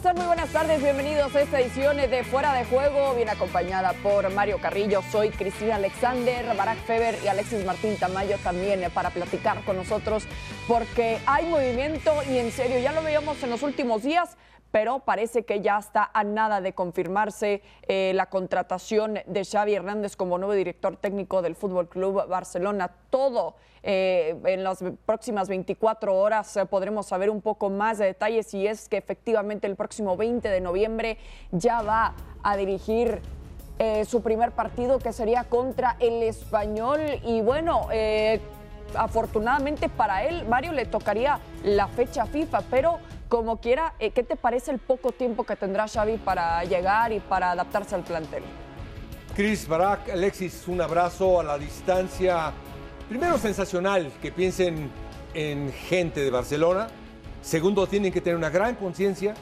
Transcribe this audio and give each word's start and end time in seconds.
están? 0.00 0.16
Muy 0.16 0.24
buenas 0.24 0.48
tardes, 0.48 0.82
bienvenidos 0.82 1.36
a 1.36 1.42
esta 1.42 1.60
edición 1.60 1.98
de 1.98 2.24
Fuera 2.24 2.54
de 2.54 2.64
Juego, 2.64 3.14
bien 3.16 3.28
acompañada 3.28 3.92
por 4.02 4.32
Mario 4.32 4.58
Carrillo. 4.58 5.02
Soy 5.12 5.28
Cristina 5.28 5.76
Alexander, 5.76 6.56
Barack 6.56 6.78
Feber 6.86 7.18
y 7.22 7.28
Alexis 7.28 7.66
Martín 7.66 7.98
Tamayo 7.98 8.38
también 8.38 8.90
para 8.94 9.10
platicar 9.10 9.62
con 9.64 9.76
nosotros, 9.76 10.24
porque 10.66 11.18
hay 11.26 11.44
movimiento 11.44 12.14
y 12.30 12.38
en 12.38 12.50
serio, 12.50 12.78
ya 12.78 12.92
lo 12.92 13.02
veíamos 13.02 13.42
en 13.42 13.50
los 13.50 13.62
últimos 13.62 14.02
días, 14.02 14.38
pero 14.70 15.00
parece 15.00 15.44
que 15.44 15.60
ya 15.60 15.78
está 15.78 16.10
a 16.12 16.24
nada 16.24 16.60
de 16.60 16.72
confirmarse 16.72 17.62
eh, 17.88 18.12
la 18.14 18.26
contratación 18.26 19.18
de 19.26 19.44
Xavi 19.44 19.74
Hernández 19.74 20.16
como 20.16 20.38
nuevo 20.38 20.54
director 20.54 20.96
técnico 20.96 21.42
del 21.42 21.56
Fútbol 21.56 21.88
Club 21.88 22.26
Barcelona. 22.28 22.90
Todo 23.10 23.56
eh, 23.82 24.36
en 24.44 24.62
las 24.62 24.84
próximas 25.06 25.48
24 25.48 26.16
horas 26.16 26.56
eh, 26.56 26.66
podremos 26.66 27.06
saber 27.06 27.30
un 27.30 27.40
poco 27.40 27.70
más 27.70 27.98
de 27.98 28.06
detalles 28.06 28.52
y 28.54 28.66
es 28.66 28.88
que 28.88 28.98
efectivamente 28.98 29.66
el 29.66 29.74
próximo 29.74 30.16
20 30.16 30.48
de 30.48 30.60
noviembre 30.60 31.18
ya 31.50 31.82
va 31.82 32.14
a 32.42 32.56
dirigir 32.56 33.20
su 34.06 34.20
primer 34.20 34.52
partido 34.52 34.98
que 34.98 35.10
sería 35.10 35.44
contra 35.44 35.96
el 36.00 36.22
español 36.22 37.00
y 37.24 37.40
bueno 37.40 37.88
afortunadamente 38.94 39.88
para 39.88 40.24
él 40.24 40.46
Mario 40.46 40.72
le 40.72 40.84
tocaría 40.84 41.40
la 41.64 41.88
fecha 41.88 42.26
FIFA 42.26 42.60
pero 42.70 42.98
como 43.30 43.60
quiera, 43.60 43.94
eh, 44.00 44.10
¿qué 44.10 44.24
te 44.24 44.34
parece 44.34 44.72
el 44.72 44.80
poco 44.80 45.12
tiempo 45.12 45.44
que 45.44 45.54
tendrá 45.54 45.86
Xavi 45.86 46.18
para 46.18 46.64
llegar 46.64 47.12
y 47.12 47.20
para 47.20 47.52
adaptarse 47.52 47.94
al 47.94 48.02
plantel? 48.02 48.42
Chris 49.36 49.68
Barak, 49.68 50.10
Alexis, 50.10 50.66
un 50.66 50.80
abrazo 50.80 51.38
a 51.38 51.44
la 51.44 51.56
distancia. 51.56 52.52
Primero, 53.08 53.38
sensacional 53.38 54.10
que 54.20 54.32
piensen 54.32 54.90
en 55.32 55.72
gente 55.72 56.24
de 56.24 56.30
Barcelona. 56.30 56.88
Segundo, 57.40 57.86
tienen 57.86 58.12
que 58.12 58.20
tener 58.20 58.36
una 58.36 58.50
gran 58.50 58.74
conciencia, 58.74 59.34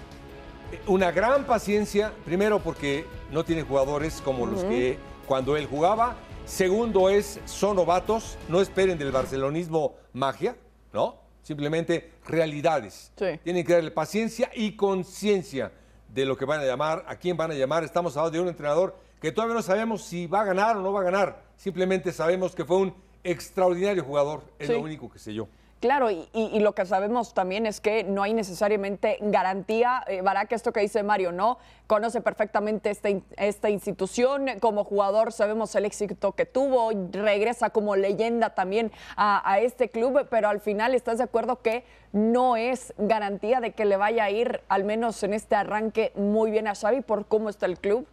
una 0.86 1.10
gran 1.10 1.44
paciencia. 1.44 2.12
Primero, 2.26 2.58
porque 2.58 3.06
no 3.32 3.42
tienen 3.42 3.66
jugadores 3.66 4.20
como 4.20 4.44
los 4.44 4.64
que 4.64 4.98
cuando 5.26 5.56
él 5.56 5.64
jugaba. 5.64 6.14
Segundo, 6.44 7.08
es 7.08 7.40
son 7.46 7.76
novatos. 7.76 8.36
No 8.48 8.60
esperen 8.60 8.98
del 8.98 9.12
barcelonismo 9.12 9.94
magia, 10.12 10.56
¿no? 10.92 11.27
Simplemente 11.48 12.12
realidades. 12.26 13.10
Tienen 13.42 13.64
que 13.64 13.72
darle 13.72 13.90
paciencia 13.90 14.50
y 14.54 14.72
conciencia 14.72 15.72
de 16.06 16.26
lo 16.26 16.36
que 16.36 16.44
van 16.44 16.60
a 16.60 16.64
llamar, 16.66 17.06
a 17.08 17.16
quién 17.16 17.38
van 17.38 17.50
a 17.50 17.54
llamar. 17.54 17.84
Estamos 17.84 18.14
hablando 18.18 18.36
de 18.36 18.42
un 18.42 18.48
entrenador 18.48 18.94
que 19.18 19.32
todavía 19.32 19.54
no 19.54 19.62
sabemos 19.62 20.04
si 20.04 20.26
va 20.26 20.42
a 20.42 20.44
ganar 20.44 20.76
o 20.76 20.82
no 20.82 20.92
va 20.92 21.00
a 21.00 21.04
ganar. 21.04 21.42
Simplemente 21.56 22.12
sabemos 22.12 22.54
que 22.54 22.66
fue 22.66 22.76
un 22.76 22.94
extraordinario 23.24 24.04
jugador, 24.04 24.42
es 24.58 24.68
lo 24.68 24.80
único 24.80 25.10
que 25.10 25.18
sé 25.18 25.32
yo. 25.32 25.48
Claro, 25.80 26.10
y, 26.10 26.58
lo 26.58 26.74
que 26.74 26.84
sabemos 26.86 27.34
también 27.34 27.64
es 27.64 27.80
que 27.80 28.02
no 28.02 28.24
hay 28.24 28.34
necesariamente 28.34 29.18
garantía. 29.20 30.02
Eh, 30.08 30.22
que 30.48 30.56
esto 30.56 30.72
que 30.72 30.80
dice 30.80 31.04
Mario, 31.04 31.30
¿no? 31.30 31.58
Conoce 31.86 32.20
perfectamente 32.20 32.90
esta, 32.90 33.10
esta 33.36 33.70
institución. 33.70 34.58
Como 34.60 34.82
jugador 34.82 35.32
sabemos 35.32 35.72
el 35.76 35.84
éxito 35.84 36.32
que 36.32 36.46
tuvo. 36.46 36.90
Regresa 37.12 37.70
como 37.70 37.94
leyenda 37.94 38.56
también 38.56 38.90
a, 39.16 39.60
este 39.60 39.88
club, 39.88 40.26
pero 40.28 40.48
al 40.48 40.60
final 40.60 40.96
estás 40.96 41.18
de 41.18 41.24
acuerdo 41.24 41.62
que 41.62 41.84
no 42.12 42.56
es 42.56 42.92
garantía 42.98 43.60
de 43.60 43.70
que 43.70 43.84
le 43.84 43.96
vaya 43.96 44.24
a 44.24 44.30
ir, 44.30 44.62
al 44.68 44.82
menos 44.82 45.22
en 45.22 45.32
este 45.32 45.54
arranque, 45.54 46.10
muy 46.16 46.50
bien 46.50 46.66
a 46.66 46.74
Xavi 46.74 47.02
por 47.02 47.26
cómo 47.26 47.48
está 47.50 47.66
el 47.66 47.78
club. 47.78 48.04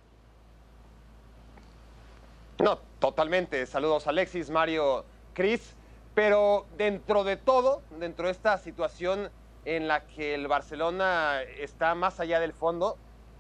No, 2.60 2.78
totalmente. 3.00 3.66
Saludos 3.66 4.06
Alexis, 4.06 4.52
Mario, 4.52 5.04
Cris. 5.34 5.76
Pero 6.16 6.66
dentro 6.78 7.26
de 7.26 7.36
todo, 7.36 7.82
dentro 8.00 8.28
de 8.28 8.32
esta 8.32 8.58
situación 8.58 9.30
en 9.66 9.90
la 9.90 10.06
que 10.08 10.34
el 10.34 10.48
Barcelona 10.48 11.42
está 11.60 11.94
más 11.94 12.22
allá 12.22 12.40
del 12.40 12.54
fondo, 12.54 12.98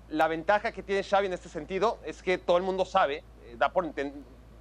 la 0.09 0.27
ventaja 0.27 0.73
que 0.73 0.83
tiene 0.83 1.01
Xavi 1.01 1.27
en 1.27 1.33
este 1.33 1.47
sentido 1.47 1.99
es 2.03 2.21
que 2.21 2.37
todo 2.37 2.57
el 2.57 2.63
mundo 2.63 2.83
sabe, 2.83 3.23
eh, 3.45 3.55
da 3.57 3.71
por, 3.71 3.89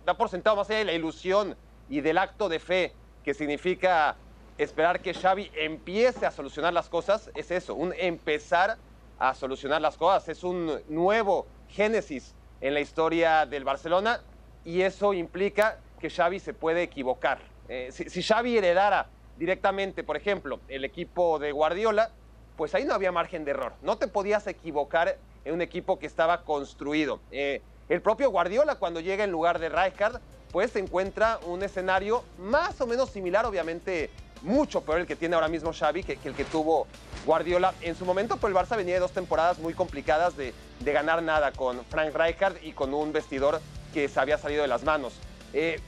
da 0.06 0.16
por 0.16 0.28
sentado 0.28 0.54
más 0.54 0.70
allá 0.70 0.78
de 0.78 0.84
la 0.84 0.92
ilusión 0.92 1.56
y 1.88 2.02
del 2.02 2.18
acto 2.18 2.48
de 2.48 2.60
fe 2.60 2.92
que 3.24 3.34
significa 3.34 4.16
esperar 4.58 5.00
que 5.00 5.12
Xavi 5.12 5.50
empiece 5.56 6.24
a 6.24 6.30
solucionar 6.30 6.72
las 6.72 6.88
cosas, 6.88 7.32
es 7.34 7.50
eso, 7.50 7.74
un 7.74 7.92
empezar 7.98 8.78
a 9.18 9.34
solucionar 9.34 9.80
las 9.80 9.96
cosas, 9.96 10.28
es 10.28 10.44
un 10.44 10.80
nuevo 10.88 11.46
génesis 11.68 12.34
en 12.60 12.74
la 12.74 12.80
historia 12.80 13.44
del 13.44 13.64
Barcelona 13.64 14.20
y 14.64 14.82
eso 14.82 15.14
implica 15.14 15.80
que 15.98 16.10
Xavi 16.10 16.38
se 16.38 16.54
puede 16.54 16.82
equivocar. 16.82 17.53
Eh, 17.68 17.90
si, 17.92 18.22
Xavi 18.22 18.58
heredara 18.58 19.08
directamente, 19.36 20.04
por 20.04 20.16
ejemplo, 20.16 20.60
el 20.68 20.84
equipo 20.84 21.38
de 21.38 21.52
Guardiola, 21.52 22.10
pues 22.56 22.74
ahí 22.74 22.84
no 22.84 22.94
había 22.94 23.12
margen 23.12 23.44
de 23.44 23.52
error. 23.52 23.74
No 23.82 23.96
te 23.96 24.06
podías 24.06 24.46
equivocar 24.46 25.16
en 25.44 25.54
un 25.54 25.62
equipo 25.62 25.98
que 25.98 26.06
estaba 26.06 26.42
construido. 26.42 27.20
Eh, 27.30 27.62
el 27.88 28.00
propio 28.00 28.30
Guardiola, 28.30 28.76
cuando 28.76 29.00
llega 29.00 29.24
en 29.24 29.30
lugar 29.30 29.58
de 29.58 29.68
Rijkaard, 29.68 30.20
pues 30.52 30.70
se 30.70 30.78
encuentra 30.78 31.40
un 31.46 31.62
escenario 31.62 32.22
más 32.38 32.80
o 32.80 32.86
menos 32.86 33.10
similar, 33.10 33.44
obviamente 33.44 34.10
mucho 34.42 34.82
peor 34.82 35.00
el 35.00 35.06
que 35.06 35.16
tiene 35.16 35.34
ahora 35.34 35.48
mismo 35.48 35.72
Xavi 35.72 36.04
que, 36.04 36.18
el 36.22 36.34
que 36.34 36.44
tuvo 36.44 36.86
Guardiola 37.26 37.74
en 37.80 37.96
su 37.96 38.04
momento, 38.04 38.36
pero 38.36 38.48
el 38.48 38.54
Barça 38.54 38.76
venía 38.76 38.94
de 38.94 39.00
dos 39.00 39.12
temporadas 39.12 39.58
muy 39.58 39.74
complicadas 39.74 40.36
de, 40.36 40.54
ganar 40.80 41.22
nada 41.22 41.50
con 41.52 41.82
Frank 41.86 42.14
Rijkaard 42.14 42.62
y 42.62 42.72
con 42.72 42.92
un 42.92 43.12
vestidor 43.12 43.60
que 43.92 44.08
se 44.08 44.20
había 44.20 44.36
salido 44.38 44.62
de 44.62 44.68
las 44.68 44.84
manos. 44.84 45.14
Eh, 45.54 45.80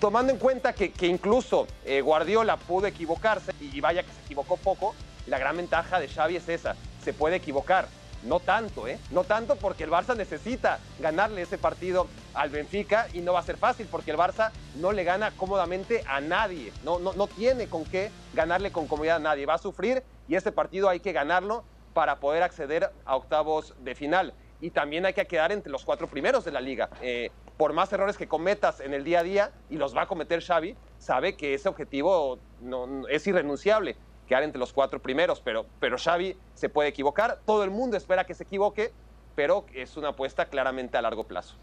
tomando 0.00 0.32
en 0.32 0.38
cuenta 0.38 0.72
que, 0.72 0.92
incluso 1.06 1.66
eh, 1.84 2.00
Guardiola 2.00 2.56
pudo 2.56 2.86
equivocarse, 2.86 3.52
y 3.60 3.80
vaya 3.80 4.02
que 4.02 4.12
se 4.12 4.20
equivocó 4.22 4.56
poco, 4.56 4.94
la 5.26 5.38
gran 5.38 5.56
ventaja 5.56 6.00
de 6.00 6.08
Xavi 6.08 6.36
es 6.36 6.48
esa, 6.48 6.76
se 7.02 7.12
puede 7.12 7.36
equivocar. 7.36 7.88
No 8.22 8.40
tanto, 8.40 8.88
¿eh? 8.88 8.98
No 9.10 9.22
tanto 9.22 9.56
porque 9.56 9.84
el 9.84 9.90
Barça 9.90 10.16
necesita 10.16 10.80
ganarle 10.98 11.42
ese 11.42 11.58
partido 11.58 12.08
al 12.34 12.50
Benfica 12.50 13.06
y 13.12 13.20
no 13.20 13.34
va 13.34 13.40
a 13.40 13.42
ser 13.42 13.56
fácil 13.56 13.86
porque 13.88 14.10
el 14.10 14.16
Barça 14.16 14.50
no 14.76 14.90
le 14.90 15.04
gana 15.04 15.30
cómodamente 15.36 16.02
a 16.08 16.20
nadie. 16.20 16.72
No, 16.82 16.98
no, 16.98 17.12
no 17.12 17.28
tiene 17.28 17.68
con 17.68 17.84
qué 17.84 18.10
ganarle 18.34 18.72
con 18.72 18.88
comodidad 18.88 19.16
a 19.16 19.20
nadie. 19.20 19.46
Va 19.46 19.54
a 19.54 19.58
sufrir 19.58 20.02
y 20.26 20.34
ese 20.34 20.50
partido 20.50 20.88
hay 20.88 20.98
que 20.98 21.12
ganarlo 21.12 21.62
para 21.94 22.16
poder 22.16 22.42
acceder 22.42 22.90
a 23.04 23.16
octavos 23.16 23.74
de 23.78 23.94
final. 23.94 24.34
Y 24.60 24.70
también 24.70 25.06
hay 25.06 25.12
que 25.12 25.26
quedar 25.26 25.52
entre 25.52 25.70
los 25.70 25.84
cuatro 25.84 26.08
primeros 26.08 26.44
de 26.44 26.50
la 26.50 26.60
liga. 26.60 26.88
Eh, 27.02 27.30
por 27.56 27.72
más 27.72 27.92
errores 27.92 28.16
que 28.16 28.28
cometas 28.28 28.80
en 28.80 28.94
el 28.94 29.04
día 29.04 29.20
a 29.20 29.22
día, 29.22 29.52
y 29.70 29.76
los 29.76 29.96
va 29.96 30.02
a 30.02 30.06
cometer 30.06 30.42
Xavi, 30.42 30.76
sabe 30.98 31.36
que 31.36 31.54
ese 31.54 31.68
objetivo 31.68 32.38
no, 32.60 33.06
es 33.08 33.26
irrenunciable, 33.26 33.96
quedar 34.26 34.42
entre 34.42 34.58
los 34.58 34.72
cuatro 34.72 35.00
primeros, 35.00 35.40
pero, 35.40 35.66
pero 35.80 35.96
Xavi 35.98 36.36
se 36.54 36.68
puede 36.68 36.88
equivocar, 36.88 37.40
todo 37.46 37.64
el 37.64 37.70
mundo 37.70 37.96
espera 37.96 38.24
que 38.24 38.34
se 38.34 38.44
equivoque, 38.44 38.92
pero 39.34 39.66
es 39.72 39.96
una 39.96 40.08
apuesta 40.08 40.46
claramente 40.46 40.96
a 40.96 41.02
largo 41.02 41.24
plazo. 41.24 41.56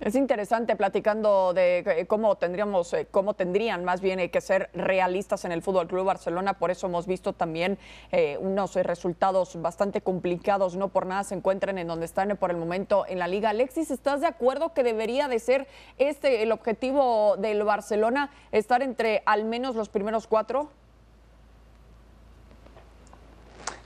Es 0.00 0.14
interesante 0.14 0.76
platicando 0.76 1.52
de 1.52 1.78
eh, 1.78 2.06
cómo 2.06 2.36
tendríamos, 2.36 2.92
eh, 2.92 3.08
cómo 3.10 3.34
tendrían 3.34 3.84
más 3.84 4.00
bien 4.00 4.20
eh, 4.20 4.30
que 4.30 4.40
ser 4.40 4.70
realistas 4.72 5.44
en 5.44 5.50
el 5.50 5.60
Fútbol 5.60 5.88
Club 5.88 6.04
Barcelona. 6.04 6.54
Por 6.54 6.70
eso 6.70 6.86
hemos 6.86 7.08
visto 7.08 7.32
también 7.32 7.78
unos 8.40 8.76
resultados 8.76 9.60
bastante 9.60 10.00
complicados. 10.00 10.76
No 10.76 10.88
por 10.88 11.06
nada 11.06 11.24
se 11.24 11.34
encuentran 11.34 11.78
en 11.78 11.88
donde 11.88 12.06
están 12.06 12.36
por 12.36 12.50
el 12.50 12.56
momento 12.56 13.06
en 13.08 13.18
la 13.18 13.26
Liga. 13.26 13.50
Alexis, 13.50 13.90
¿estás 13.90 14.20
de 14.20 14.28
acuerdo 14.28 14.72
que 14.72 14.84
debería 14.84 15.26
de 15.26 15.40
ser 15.40 15.66
este 15.98 16.42
el 16.42 16.52
objetivo 16.52 17.36
del 17.36 17.64
Barcelona, 17.64 18.30
estar 18.52 18.82
entre 18.82 19.22
al 19.26 19.44
menos 19.44 19.74
los 19.74 19.88
primeros 19.88 20.26
cuatro? 20.28 20.70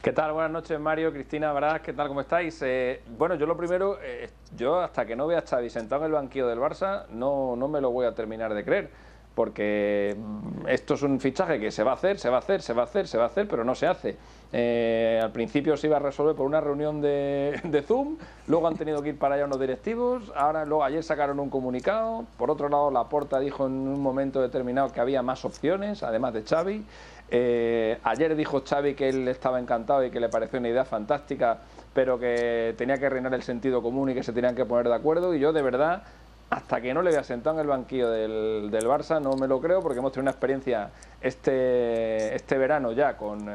¿Qué 0.02 0.12
tal? 0.12 0.32
Buenas 0.32 0.50
noches, 0.50 0.80
Mario, 0.80 1.12
Cristina, 1.12 1.52
¿verdad? 1.52 1.80
¿Qué 1.80 1.92
tal? 1.92 2.08
¿Cómo 2.08 2.22
estáis? 2.22 2.60
Eh, 2.62 3.02
bueno, 3.16 3.36
yo 3.36 3.46
lo 3.46 3.56
primero, 3.56 3.98
eh, 4.02 4.28
yo 4.56 4.80
hasta 4.80 5.06
que 5.06 5.14
no 5.14 5.28
vea 5.28 5.38
a 5.38 5.42
Xavi 5.42 5.70
sentado 5.70 6.02
en 6.02 6.06
el 6.06 6.12
banquillo 6.14 6.48
del 6.48 6.58
Barça, 6.58 7.06
no, 7.10 7.54
no 7.54 7.68
me 7.68 7.80
lo 7.80 7.92
voy 7.92 8.04
a 8.06 8.12
terminar 8.12 8.52
de 8.52 8.64
creer, 8.64 8.90
porque 9.36 10.16
mm, 10.18 10.66
esto 10.66 10.94
es 10.94 11.02
un 11.02 11.20
fichaje 11.20 11.60
que 11.60 11.70
se 11.70 11.84
va 11.84 11.92
a 11.92 11.94
hacer, 11.94 12.18
se 12.18 12.28
va 12.30 12.38
a 12.38 12.40
hacer, 12.40 12.62
se 12.62 12.72
va 12.72 12.82
a 12.82 12.86
hacer, 12.86 13.06
se 13.06 13.16
va 13.16 13.24
a 13.24 13.26
hacer, 13.28 13.46
pero 13.46 13.62
no 13.62 13.76
se 13.76 13.86
hace. 13.86 14.16
Eh, 14.52 15.20
al 15.22 15.30
principio 15.30 15.76
se 15.76 15.86
iba 15.86 15.98
a 15.98 16.00
resolver 16.00 16.34
por 16.34 16.46
una 16.46 16.60
reunión 16.60 17.00
de, 17.00 17.84
Zoom, 17.86 18.16
luego 18.48 18.66
han 18.66 18.76
tenido 18.76 19.02
que 19.02 19.10
ir 19.10 19.18
para 19.20 19.36
allá 19.36 19.44
unos 19.44 19.60
directivos, 19.60 20.32
ahora 20.34 20.64
luego 20.64 20.82
ayer 20.82 21.04
sacaron 21.04 21.38
un 21.38 21.48
comunicado, 21.48 22.24
por 22.38 22.50
otro 22.50 22.68
lado 22.68 22.90
la 22.90 23.04
Porta 23.04 23.38
dijo 23.38 23.68
en 23.68 23.74
un 23.74 24.02
momento 24.02 24.42
determinado 24.42 24.90
que 24.90 24.98
había 24.98 25.22
más 25.22 25.44
opciones, 25.44 26.02
además 26.02 26.34
de 26.34 26.42
Xavi. 26.42 26.84
Eh, 27.34 27.98
ayer 28.04 28.36
dijo 28.36 28.62
Xavi 28.62 28.94
que 28.94 29.08
él 29.08 29.26
estaba 29.26 29.58
encantado 29.58 30.04
y 30.04 30.10
que 30.10 30.20
le 30.20 30.28
pareció 30.28 30.58
una 30.58 30.68
idea 30.68 30.84
fantástica, 30.84 31.60
pero 31.94 32.18
que 32.18 32.74
tenía 32.76 32.98
que 32.98 33.08
reinar 33.08 33.32
el 33.32 33.42
sentido 33.42 33.82
común 33.82 34.10
y 34.10 34.14
que 34.14 34.22
se 34.22 34.34
tenían 34.34 34.54
que 34.54 34.66
poner 34.66 34.86
de 34.86 34.94
acuerdo. 34.94 35.34
Y 35.34 35.40
yo, 35.40 35.50
de 35.54 35.62
verdad, 35.62 36.02
hasta 36.50 36.82
que 36.82 36.92
no 36.92 37.00
le 37.00 37.10
vea 37.10 37.24
sentado 37.24 37.56
en 37.56 37.62
el 37.62 37.68
banquillo 37.68 38.10
del, 38.10 38.70
Barça, 38.70 39.18
no 39.18 39.34
me 39.36 39.48
lo 39.48 39.62
creo, 39.62 39.80
porque 39.80 40.00
hemos 40.00 40.12
tenido 40.12 40.24
una 40.24 40.32
experiencia 40.32 40.90
este, 41.22 42.34
este 42.34 42.58
verano 42.58 42.92
ya 42.92 43.16
con, 43.16 43.48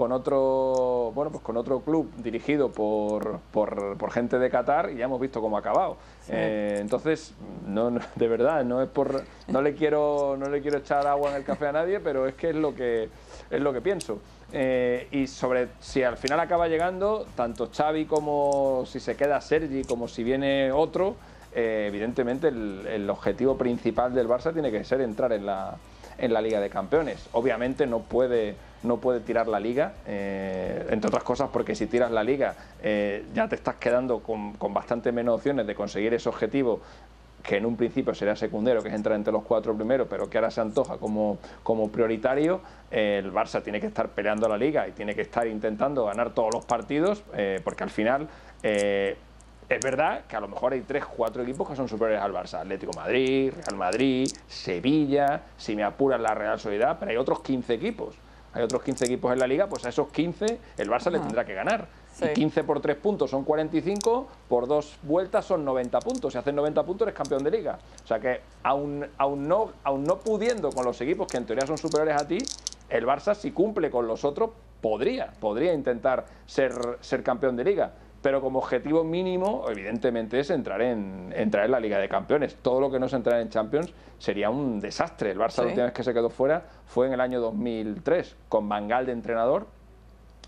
con 0.00 0.12
otro 0.12 1.12
bueno 1.14 1.30
pues 1.30 1.44
con 1.44 1.58
otro 1.58 1.80
club 1.80 2.10
dirigido 2.16 2.72
por, 2.72 3.38
por, 3.52 4.10
gente 4.10 4.38
de 4.38 4.48
Qatar 4.48 4.90
y 4.90 4.96
ya 4.96 5.04
hemos 5.04 5.20
visto 5.20 5.42
cómo 5.42 5.58
ha 5.58 5.60
acabado. 5.60 5.98
Eh, 6.30 6.78
entonces 6.80 7.34
no, 7.66 7.90
de 8.14 8.28
verdad 8.28 8.64
no 8.64 8.80
es 8.80 8.88
por 8.88 9.22
no 9.48 9.60
le 9.60 9.74
quiero 9.74 10.38
no 10.38 10.48
le 10.48 10.62
quiero 10.62 10.78
echar 10.78 11.06
agua 11.06 11.32
en 11.32 11.36
el 11.36 11.44
café 11.44 11.66
a 11.66 11.72
nadie 11.72 12.00
pero 12.00 12.26
es 12.26 12.34
que 12.34 12.48
es 12.48 12.56
lo 12.56 12.74
que 12.74 13.10
es 13.50 13.60
lo 13.60 13.74
que 13.74 13.82
pienso. 13.82 14.20
Eh, 14.54 15.06
y 15.10 15.26
sobre 15.26 15.68
si 15.80 16.02
al 16.02 16.16
final 16.16 16.40
acaba 16.40 16.66
llegando 16.66 17.26
tanto 17.36 17.68
Xavi 17.70 18.06
como 18.06 18.84
si 18.86 19.00
se 19.00 19.16
queda 19.16 19.38
Sergi 19.42 19.84
como 19.84 20.08
si 20.08 20.24
viene 20.24 20.72
otro 20.72 21.16
eh, 21.52 21.84
evidentemente 21.88 22.48
el, 22.48 23.10
objetivo 23.10 23.58
principal 23.58 24.14
del 24.14 24.26
Barça 24.26 24.50
tiene 24.50 24.70
que 24.70 24.82
ser 24.82 25.02
entrar 25.02 25.32
en 25.32 25.44
la, 25.44 25.76
en 26.20 26.32
la 26.32 26.40
Liga 26.40 26.60
de 26.60 26.70
Campeones. 26.70 27.28
Obviamente 27.32 27.86
no 27.86 28.00
puede, 28.00 28.54
no 28.82 28.98
puede 28.98 29.20
tirar 29.20 29.48
la 29.48 29.58
Liga, 29.58 29.94
eh, 30.06 30.86
entre 30.90 31.08
otras 31.08 31.24
cosas 31.24 31.50
porque 31.52 31.74
si 31.74 31.86
tiras 31.86 32.10
la 32.10 32.22
Liga 32.22 32.54
eh, 32.82 33.24
ya 33.34 33.48
te 33.48 33.56
estás 33.56 33.76
quedando 33.76 34.20
con, 34.20 34.52
con 34.54 34.72
bastante 34.74 35.12
menos 35.12 35.36
opciones 35.36 35.66
de 35.66 35.74
conseguir 35.74 36.14
ese 36.14 36.28
objetivo 36.28 36.80
que 37.42 37.56
en 37.56 37.64
un 37.64 37.74
principio 37.74 38.14
sería 38.14 38.36
secundario, 38.36 38.82
que 38.82 38.90
es 38.90 38.94
entrar 38.94 39.16
entre 39.16 39.32
los 39.32 39.42
cuatro 39.44 39.74
primeros, 39.74 40.06
pero 40.08 40.28
que 40.28 40.36
ahora 40.36 40.50
se 40.50 40.60
antoja 40.60 40.98
como, 40.98 41.38
como 41.62 41.88
prioritario, 41.90 42.60
el 42.90 43.32
Barça 43.32 43.62
tiene 43.62 43.80
que 43.80 43.86
estar 43.86 44.10
peleando 44.10 44.46
la 44.46 44.58
liga 44.58 44.86
y 44.86 44.92
tiene 44.92 45.14
que 45.14 45.22
estar 45.22 45.46
intentando 45.46 46.04
ganar 46.04 46.34
todos 46.34 46.50
los 46.52 46.66
partidos, 46.66 47.24
porque 47.64 47.82
al 47.82 47.88
final 47.88 48.28
es 49.70 49.80
verdad 49.80 50.24
que 50.26 50.34
a 50.34 50.40
lo 50.40 50.48
mejor 50.48 50.72
hay 50.72 50.80
tres, 50.80 51.04
cuatro 51.06 51.44
equipos 51.44 51.68
que 51.68 51.76
son 51.76 51.88
superiores 51.88 52.20
al 52.20 52.32
Barça. 52.32 52.54
Atlético 52.54 52.92
Madrid, 52.92 53.52
Real 53.54 53.76
Madrid, 53.76 54.28
Sevilla, 54.48 55.42
si 55.56 55.76
me 55.76 55.84
apuran 55.84 56.24
la 56.24 56.34
Real 56.34 56.58
Sociedad, 56.58 56.96
pero 56.98 57.12
hay 57.12 57.16
otros 57.16 57.40
15 57.40 57.74
equipos. 57.74 58.16
Hay 58.52 58.64
otros 58.64 58.82
15 58.82 59.04
equipos 59.04 59.32
en 59.32 59.38
la 59.38 59.46
liga, 59.46 59.68
pues 59.68 59.86
a 59.86 59.90
esos 59.90 60.08
15 60.08 60.58
el 60.76 60.90
Barça 60.90 61.08
le 61.12 61.20
tendrá 61.20 61.44
que 61.44 61.54
ganar. 61.54 61.86
Y 62.20 62.32
15 62.32 62.64
por 62.64 62.80
3 62.80 62.96
puntos 62.96 63.30
son 63.30 63.44
45, 63.44 64.26
por 64.48 64.66
dos 64.66 64.98
vueltas 65.04 65.44
son 65.44 65.64
90 65.64 66.00
puntos. 66.00 66.32
Si 66.32 66.38
haces 66.38 66.52
90 66.52 66.82
puntos 66.82 67.06
eres 67.06 67.16
campeón 67.16 67.44
de 67.44 67.52
liga. 67.52 67.78
O 68.02 68.06
sea 68.08 68.18
que 68.18 68.40
aún, 68.64 69.06
aún, 69.18 69.46
no, 69.46 69.70
aún 69.84 70.02
no 70.02 70.18
pudiendo 70.18 70.70
con 70.70 70.84
los 70.84 71.00
equipos 71.00 71.28
que 71.28 71.36
en 71.36 71.46
teoría 71.46 71.64
son 71.64 71.78
superiores 71.78 72.20
a 72.20 72.26
ti, 72.26 72.38
el 72.88 73.06
Barça 73.06 73.36
si 73.36 73.52
cumple 73.52 73.88
con 73.88 74.08
los 74.08 74.24
otros 74.24 74.50
podría, 74.80 75.30
podría 75.38 75.72
intentar 75.72 76.26
ser, 76.44 76.72
ser 77.00 77.22
campeón 77.22 77.54
de 77.54 77.62
liga 77.62 77.92
pero 78.22 78.40
como 78.40 78.58
objetivo 78.58 79.02
mínimo, 79.02 79.64
evidentemente, 79.68 80.38
es 80.40 80.50
entrar 80.50 80.82
en, 80.82 81.32
entrar 81.34 81.64
en 81.64 81.70
la 81.70 81.80
Liga 81.80 81.98
de 81.98 82.08
Campeones. 82.08 82.56
Todo 82.56 82.80
lo 82.80 82.90
que 82.90 82.98
no 82.98 83.06
es 83.06 83.12
entrar 83.12 83.40
en 83.40 83.48
Champions 83.48 83.92
sería 84.18 84.50
un 84.50 84.78
desastre. 84.80 85.30
El 85.30 85.38
Barça 85.38 85.58
la 85.58 85.68
última 85.68 85.84
vez 85.84 85.94
que 85.94 86.04
se 86.04 86.12
quedó 86.12 86.28
fuera 86.28 86.64
fue 86.86 87.06
en 87.06 87.14
el 87.14 87.20
año 87.20 87.40
2003, 87.40 88.36
con 88.48 88.68
Bangal 88.68 89.06
de 89.06 89.12
entrenador. 89.12 89.66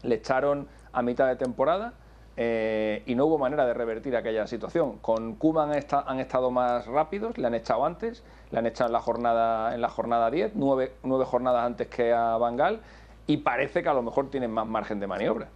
Le 0.03 0.17
echaron 0.17 0.69
a 0.93 1.03
mitad 1.03 1.27
de 1.29 1.37
temporada 1.37 1.95
eh, 2.37 3.03
y 3.07 3.15
no 3.15 3.27
hubo 3.27 3.39
manera 3.39 3.67
de 3.67 3.75
revertir 3.75 4.17
aquella 4.17 4.47
situación. 4.47 4.99
Con 4.99 5.39
han, 5.59 5.71
han, 6.07 6.21
estado 6.21 6.51
más 6.51 6.87
rápidos, 6.87 7.39
le 7.39 7.47
han 7.47 7.55
echado 7.55 7.85
antes, 7.85 8.23
le 8.51 8.59
han 8.59 8.67
echado 8.67 8.89
en 8.89 8.93
la 8.93 9.01
jornada, 9.01 9.75
en 9.75 9.81
la 9.81 9.89
jornada 9.89 10.31
10, 10.31 10.53
nueve, 10.55 10.93
nueve 11.03 11.25
jornadas 11.25 11.65
antes 11.65 11.89
que 11.89 12.13
a 12.13 12.37
Bangal, 12.37 12.81
y 13.27 13.39
parece 13.39 13.83
que 13.83 13.89
a 13.89 13.95
lo 13.95 14.03
mejor 14.03 14.31
tienen 14.31 14.51
más 14.51 14.67
margen 14.67 15.01
de 15.01 15.07
maniobra. 15.07 15.49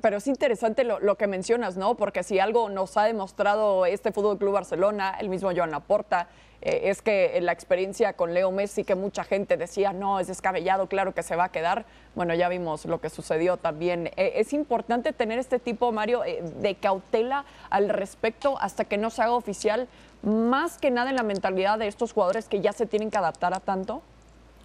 Pero 0.00 0.16
es 0.16 0.26
interesante 0.26 0.84
lo, 0.84 1.16
que 1.16 1.26
mencionas, 1.26 1.76
¿no? 1.76 1.96
Porque 1.96 2.22
si 2.22 2.38
algo 2.38 2.68
nos 2.68 2.96
ha 2.96 3.04
demostrado 3.04 3.86
este 3.86 4.12
Fútbol 4.12 4.38
Club 4.38 4.52
Barcelona, 4.52 5.16
el 5.20 5.28
mismo 5.28 5.50
Joan 5.54 5.70
Laporta, 5.70 6.28
eh, 6.62 6.88
es 6.90 7.02
que 7.02 7.38
la 7.42 7.52
experiencia 7.52 8.14
con 8.14 8.32
Leo 8.32 8.50
Messi, 8.50 8.84
que 8.84 8.94
mucha 8.94 9.24
gente 9.24 9.58
decía, 9.58 9.92
no, 9.92 10.18
es 10.20 10.28
descabellado, 10.28 10.88
claro 10.88 11.12
que 11.12 11.22
se 11.22 11.36
va 11.36 11.44
a 11.44 11.48
quedar. 11.50 11.84
Bueno, 12.14 12.34
ya 12.34 12.48
vimos 12.48 12.86
lo 12.86 13.00
que 13.00 13.10
sucedió 13.10 13.58
también. 13.58 14.06
Eh, 14.16 14.32
es 14.36 14.54
importante 14.54 15.12
tener 15.12 15.38
este 15.38 15.58
tipo, 15.58 15.92
Mario, 15.92 16.24
eh, 16.24 16.42
de 16.42 16.74
cautela 16.76 17.44
al 17.68 17.90
respecto 17.90 18.58
hasta 18.60 18.86
que 18.86 18.96
no 18.96 19.10
se 19.10 19.22
haga 19.22 19.32
oficial, 19.32 19.88
más 20.22 20.78
que 20.78 20.90
nada 20.90 21.10
en 21.10 21.16
la 21.16 21.22
mentalidad 21.22 21.78
de 21.78 21.86
estos 21.86 22.12
jugadores 22.14 22.48
que 22.48 22.62
ya 22.62 22.72
se 22.72 22.86
tienen 22.86 23.10
que 23.10 23.18
adaptar 23.18 23.52
a 23.52 23.60
tanto. 23.60 24.02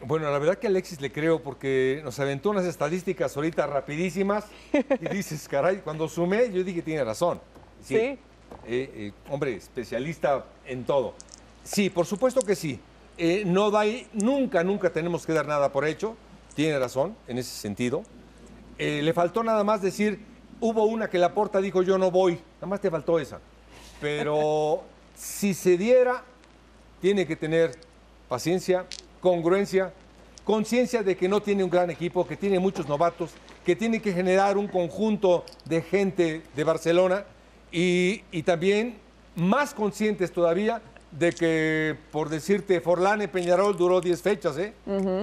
Bueno, 0.05 0.31
la 0.31 0.39
verdad 0.39 0.57
que 0.57 0.67
Alexis 0.67 1.01
le 1.01 1.11
creo 1.11 1.43
porque 1.43 2.01
nos 2.03 2.19
aventó 2.19 2.51
unas 2.51 2.65
estadísticas 2.65 3.35
ahorita 3.35 3.67
rapidísimas 3.67 4.45
y 4.73 5.09
dices, 5.13 5.47
caray, 5.47 5.79
cuando 5.79 6.07
sumé 6.07 6.51
yo 6.51 6.63
dije, 6.63 6.81
tiene 6.81 7.03
razón. 7.03 7.41
Sí. 7.83 7.95
Eh, 7.95 8.17
eh, 8.65 9.11
hombre, 9.29 9.55
especialista 9.55 10.45
en 10.65 10.85
todo. 10.85 11.13
Sí, 11.63 11.89
por 11.89 12.05
supuesto 12.05 12.41
que 12.41 12.55
sí. 12.55 12.79
Eh, 13.17 13.43
no 13.45 13.69
da, 13.71 13.83
nunca, 14.13 14.63
nunca 14.63 14.89
tenemos 14.89 15.25
que 15.25 15.33
dar 15.33 15.47
nada 15.47 15.71
por 15.71 15.85
hecho. 15.85 16.15
Tiene 16.55 16.79
razón 16.79 17.15
en 17.27 17.37
ese 17.37 17.51
sentido. 17.51 18.03
le 18.77 19.13
faltó 19.13 19.43
nada 19.43 19.63
más 19.65 19.81
decir, 19.81 20.19
hubo 20.61 20.85
una 20.85 21.09
que 21.09 21.17
la 21.17 21.33
porta 21.33 21.59
dijo 21.59 21.83
yo 21.83 21.97
no 21.97 22.09
voy. 22.09 22.39
Nada 22.55 22.67
más 22.67 22.79
te 22.79 22.89
faltó 22.89 23.19
esa. 23.19 23.39
Pero 23.99 24.83
si 25.15 25.53
se 25.53 25.77
diera, 25.77 26.23
tiene 27.01 27.27
que 27.27 27.35
tener 27.35 27.71
paciencia, 28.29 28.85
congruencia, 29.21 29.93
conciencia 30.43 31.03
de 31.03 31.15
que 31.15 31.27
no 31.27 31.41
tiene 31.41 31.63
un 31.63 31.69
gran 31.69 31.89
equipo, 31.89 32.27
que 32.27 32.35
tiene 32.35 32.59
muchos 32.59 32.87
novatos, 32.87 33.31
que 33.65 33.75
tiene 33.75 34.01
que 34.01 34.13
generar 34.13 34.57
un 34.57 34.67
conjunto 34.67 35.45
de 35.65 35.81
gente 35.81 36.41
de 36.55 36.63
Barcelona 36.63 37.25
y, 37.71 38.19
también 38.43 38.97
más 39.35 39.73
conscientes 39.73 40.31
todavía 40.31 40.81
de 41.11 41.31
que, 41.31 41.95
por 42.11 42.29
decirte, 42.29 42.81
Forlán 42.81 43.27
Peñarol 43.31 43.77
duró 43.77 44.01
10 44.01 44.21
fechas, 44.21 44.57
¿eh? 44.57 44.73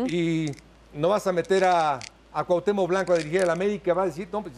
Y 0.08 0.50
no 0.94 1.08
vas 1.08 1.26
a 1.26 1.32
meter 1.32 1.64
a, 1.64 1.98
a 2.32 2.44
Cuauhtémoc 2.44 2.88
Blanco 2.88 3.12
a 3.12 3.16
dirigir 3.16 3.42
al 3.42 3.50
América, 3.50 3.94
va 3.94 4.02
a 4.02 4.06
decir, 4.06 4.28
no, 4.32 4.42
pues, 4.42 4.54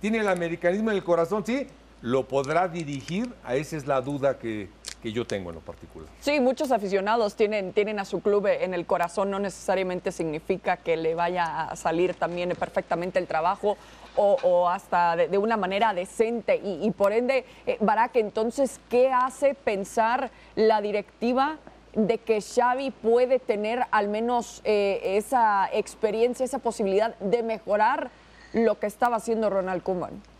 tiene 0.00 0.18
el 0.18 0.28
americanismo 0.28 0.90
en 0.90 0.96
el 0.96 1.04
corazón, 1.04 1.44
sí, 1.46 1.66
lo 2.00 2.26
podrá 2.26 2.68
dirigir, 2.68 3.32
a 3.44 3.54
esa 3.54 3.76
es 3.76 3.86
la 3.86 4.00
duda 4.00 4.38
que, 4.38 4.68
que 5.02 5.12
yo 5.12 5.26
tengo 5.26 5.50
en 5.50 5.56
lo 5.56 5.60
particular. 5.60 6.08
Sí, 6.20 6.38
muchos 6.38 6.70
aficionados 6.70 7.34
tienen, 7.34 7.72
tienen 7.72 7.98
a 7.98 8.04
su 8.04 8.20
club 8.20 8.46
en 8.46 8.72
el 8.72 8.86
corazón, 8.86 9.30
no 9.30 9.40
necesariamente 9.40 10.12
significa 10.12 10.76
que 10.76 10.96
le 10.96 11.14
vaya 11.14 11.64
a 11.64 11.76
salir 11.76 12.14
también 12.14 12.50
perfectamente 12.50 13.18
el 13.18 13.26
trabajo 13.26 13.76
o, 14.14 14.68
hasta 14.68 15.16
de, 15.16 15.38
una 15.38 15.56
manera 15.56 15.94
decente. 15.94 16.60
Y, 16.62 16.90
por 16.92 17.12
ende, 17.12 17.44
eh, 17.66 17.78
Barak, 17.80 18.16
entonces, 18.16 18.78
¿qué 18.88 19.10
hace 19.10 19.54
pensar 19.54 20.30
la 20.54 20.80
directiva 20.80 21.56
de 21.94 22.18
que 22.18 22.40
Xavi 22.40 22.90
puede 22.90 23.38
tener 23.38 23.84
al 23.90 24.08
menos 24.08 24.60
eh, 24.64 25.00
esa 25.16 25.68
experiencia, 25.72 26.44
esa 26.44 26.58
posibilidad 26.58 27.16
de 27.18 27.42
mejorar 27.42 28.10
lo 28.52 28.78
que 28.78 28.86
estaba 28.86 29.16
haciendo 29.16 29.50
Ronald 29.50 29.82
Koeman? 29.82 30.31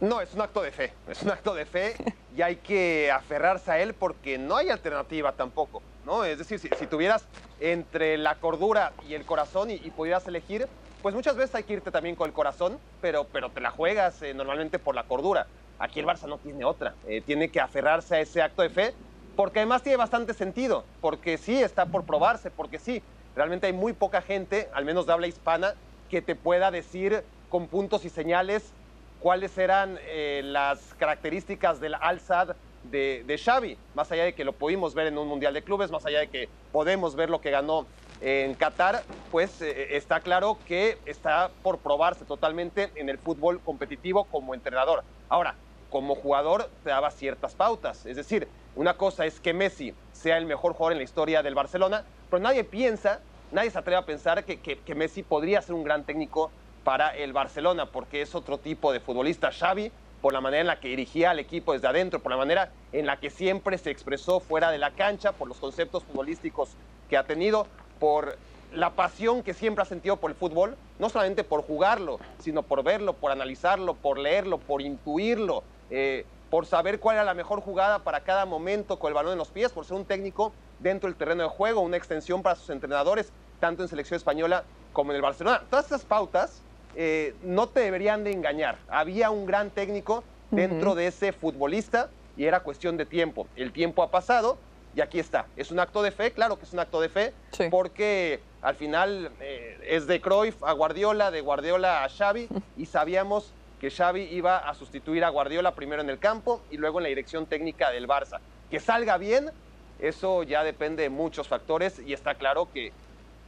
No, 0.00 0.22
es 0.22 0.32
un 0.32 0.40
acto 0.40 0.62
de 0.62 0.72
fe, 0.72 0.94
es 1.08 1.22
un 1.22 1.30
acto 1.30 1.54
de 1.54 1.66
fe 1.66 1.94
y 2.36 2.40
hay 2.40 2.56
que 2.56 3.10
aferrarse 3.10 3.70
a 3.70 3.78
él 3.80 3.92
porque 3.92 4.38
no 4.38 4.56
hay 4.56 4.70
alternativa 4.70 5.32
tampoco, 5.32 5.82
¿no? 6.06 6.24
Es 6.24 6.38
decir, 6.38 6.58
si, 6.58 6.86
tuvieras 6.86 7.26
entre 7.60 8.16
la 8.16 8.36
cordura 8.36 8.94
y 9.06 9.12
el 9.12 9.26
corazón 9.26 9.70
y, 9.70 9.78
pudieras 9.90 10.26
elegir, 10.26 10.66
pues 11.02 11.14
muchas 11.14 11.36
veces 11.36 11.54
hay 11.54 11.64
que 11.64 11.74
irte 11.74 11.90
también 11.90 12.16
con 12.16 12.28
el 12.28 12.32
corazón, 12.32 12.78
pero, 13.02 13.24
pero 13.24 13.50
te 13.50 13.60
la 13.60 13.70
juegas 13.70 14.22
eh, 14.22 14.32
normalmente 14.32 14.78
por 14.78 14.94
la 14.94 15.04
cordura. 15.04 15.46
Aquí 15.78 16.00
el 16.00 16.06
Barça 16.06 16.26
no 16.26 16.38
tiene 16.38 16.64
otra, 16.64 16.94
eh, 17.06 17.20
tiene 17.20 17.50
que 17.50 17.60
aferrarse 17.60 18.16
a 18.16 18.20
ese 18.20 18.40
acto 18.40 18.62
de 18.62 18.70
fe 18.70 18.94
porque 19.36 19.58
además 19.58 19.82
tiene 19.82 19.98
bastante 19.98 20.32
sentido, 20.32 20.84
porque 21.02 21.36
sí 21.36 21.62
está 21.62 21.86
por 21.86 22.04
probarse, 22.04 22.50
porque 22.50 22.78
sí, 22.78 23.02
realmente 23.36 23.66
hay 23.66 23.74
muy 23.74 23.92
poca 23.92 24.22
gente, 24.22 24.70
al 24.72 24.86
menos 24.86 25.06
de 25.06 25.12
habla 25.12 25.26
hispana, 25.26 25.74
que 26.08 26.22
te 26.22 26.36
pueda 26.36 26.70
decir 26.70 27.22
con 27.50 27.66
puntos 27.66 28.04
y 28.04 28.10
señales 28.10 28.72
cuáles 29.20 29.56
eran 29.58 29.98
eh, 30.02 30.40
las 30.42 30.94
características 30.94 31.78
del 31.78 31.94
Al-Sad 31.94 32.56
de, 32.82 33.40
Xavi, 33.42 33.78
más 33.94 34.10
allá 34.10 34.24
de 34.24 34.34
que 34.34 34.44
lo 34.44 34.54
pudimos 34.54 34.94
ver 34.94 35.06
en 35.06 35.18
un 35.18 35.28
Mundial 35.28 35.54
de 35.54 35.62
Clubes, 35.62 35.90
más 35.90 36.04
allá 36.06 36.20
de 36.20 36.28
que 36.28 36.48
podemos 36.72 37.14
ver 37.14 37.28
lo 37.28 37.40
que 37.40 37.50
ganó 37.50 37.86
en 38.20 38.54
Qatar, 38.54 39.04
pues 39.30 39.60
eh, 39.60 39.96
está 39.96 40.20
claro 40.20 40.58
que 40.64 40.98
está 41.04 41.52
por 41.62 41.78
probarse 41.80 42.24
totalmente 42.24 42.90
en 42.96 43.08
el 43.08 43.18
fútbol 43.18 43.62
competitivo 43.62 44.24
como 44.24 44.54
entrenador. 44.54 45.04
Ahora, 45.28 45.54
como 45.90 46.14
jugador 46.14 46.70
te 46.82 46.90
daba 46.90 47.10
ciertas 47.10 47.54
pautas, 47.54 48.06
es 48.06 48.16
decir, 48.16 48.48
una 48.74 48.96
cosa 48.96 49.26
es 49.26 49.40
que 49.40 49.52
Messi 49.52 49.94
sea 50.12 50.38
el 50.38 50.46
mejor 50.46 50.72
jugador 50.72 50.92
en 50.92 50.98
la 50.98 51.04
historia 51.04 51.42
del 51.42 51.54
Barcelona, 51.54 52.06
pero 52.30 52.42
nadie 52.42 52.64
piensa, 52.64 53.20
nadie 53.50 53.70
se 53.70 53.78
atreve 53.78 53.98
a 53.98 54.06
pensar 54.06 54.44
que 54.44 54.94
Messi 54.94 55.22
podría 55.22 55.60
ser 55.60 55.74
un 55.74 55.84
gran 55.84 56.06
técnico 56.06 56.52
para 56.84 57.16
el 57.16 57.32
Barcelona, 57.32 57.86
porque 57.86 58.22
es 58.22 58.34
otro 58.34 58.58
tipo 58.58 58.92
de 58.92 59.00
futbolista. 59.00 59.50
Xavi, 59.50 59.92
por 60.20 60.32
la 60.32 60.40
manera 60.40 60.60
en 60.60 60.66
la 60.66 60.80
que 60.80 60.88
dirigía 60.88 61.30
al 61.30 61.38
equipo 61.38 61.72
desde 61.72 61.88
adentro, 61.88 62.20
por 62.20 62.30
la 62.30 62.38
manera 62.38 62.70
en 62.92 63.06
la 63.06 63.18
que 63.18 63.30
siempre 63.30 63.78
se 63.78 63.90
expresó 63.90 64.40
fuera 64.40 64.70
de 64.70 64.78
la 64.78 64.90
cancha, 64.92 65.32
por 65.32 65.48
los 65.48 65.58
conceptos 65.58 66.04
futbolísticos 66.04 66.70
que 67.08 67.16
ha 67.16 67.24
tenido, 67.24 67.66
por 67.98 68.36
la 68.72 68.90
pasión 68.90 69.42
que 69.42 69.54
siempre 69.54 69.82
ha 69.82 69.86
sentido 69.86 70.16
por 70.16 70.30
el 70.30 70.36
fútbol, 70.36 70.76
no 70.98 71.08
solamente 71.08 71.44
por 71.44 71.62
jugarlo, 71.62 72.20
sino 72.38 72.62
por 72.62 72.82
verlo, 72.82 73.14
por 73.14 73.32
analizarlo, 73.32 73.94
por 73.94 74.18
leerlo, 74.18 74.58
por 74.58 74.80
intuirlo, 74.80 75.64
eh, 75.90 76.24
por 76.50 76.66
saber 76.66 77.00
cuál 77.00 77.16
era 77.16 77.24
la 77.24 77.34
mejor 77.34 77.60
jugada 77.60 78.00
para 78.00 78.20
cada 78.20 78.44
momento 78.44 78.98
con 78.98 79.08
el 79.08 79.14
balón 79.14 79.32
en 79.32 79.38
los 79.38 79.48
pies, 79.48 79.72
por 79.72 79.84
ser 79.84 79.96
un 79.96 80.04
técnico 80.04 80.52
dentro 80.78 81.08
del 81.08 81.16
terreno 81.16 81.42
de 81.44 81.48
juego, 81.48 81.80
una 81.80 81.96
extensión 81.96 82.42
para 82.42 82.56
sus 82.56 82.70
entrenadores 82.70 83.32
tanto 83.60 83.82
en 83.82 83.88
selección 83.88 84.16
española 84.16 84.64
como 84.92 85.12
en 85.12 85.16
el 85.16 85.22
Barcelona. 85.22 85.62
Todas 85.70 85.84
estas 85.84 86.04
pautas 86.04 86.62
eh, 86.96 87.34
no 87.42 87.68
te 87.68 87.80
deberían 87.80 88.24
de 88.24 88.32
engañar. 88.32 88.78
Había 88.88 89.30
un 89.30 89.46
gran 89.46 89.70
técnico 89.70 90.24
dentro 90.50 90.94
de 90.94 91.06
ese 91.06 91.32
futbolista 91.32 92.10
y 92.36 92.44
era 92.44 92.60
cuestión 92.60 92.96
de 92.96 93.06
tiempo. 93.06 93.46
El 93.56 93.72
tiempo 93.72 94.02
ha 94.02 94.10
pasado 94.10 94.58
y 94.94 95.00
aquí 95.00 95.18
está. 95.18 95.46
Es 95.56 95.70
un 95.70 95.78
acto 95.78 96.02
de 96.02 96.10
fe, 96.10 96.32
claro 96.32 96.58
que 96.58 96.64
es 96.64 96.72
un 96.72 96.80
acto 96.80 97.00
de 97.00 97.08
fe, 97.08 97.32
porque 97.70 98.40
al 98.62 98.74
final 98.74 99.30
eh, 99.40 99.78
es 99.86 100.06
de 100.06 100.20
Cruyff 100.20 100.62
a 100.64 100.72
Guardiola, 100.72 101.30
de 101.30 101.40
Guardiola 101.40 102.04
a 102.04 102.08
Xavi 102.08 102.48
y 102.76 102.86
sabíamos 102.86 103.52
que 103.80 103.90
Xavi 103.90 104.22
iba 104.22 104.58
a 104.58 104.74
sustituir 104.74 105.24
a 105.24 105.30
Guardiola 105.30 105.74
primero 105.74 106.02
en 106.02 106.10
el 106.10 106.18
campo 106.18 106.60
y 106.70 106.76
luego 106.76 106.98
en 106.98 107.04
la 107.04 107.08
dirección 107.08 107.46
técnica 107.46 107.90
del 107.90 108.06
Barça. 108.06 108.40
Que 108.70 108.80
salga 108.80 109.16
bien, 109.16 109.50
eso 109.98 110.42
ya 110.42 110.64
depende 110.64 111.04
de 111.04 111.10
muchos 111.10 111.48
factores 111.48 112.00
y 112.04 112.12
está 112.12 112.34
claro 112.34 112.68
que, 112.72 112.92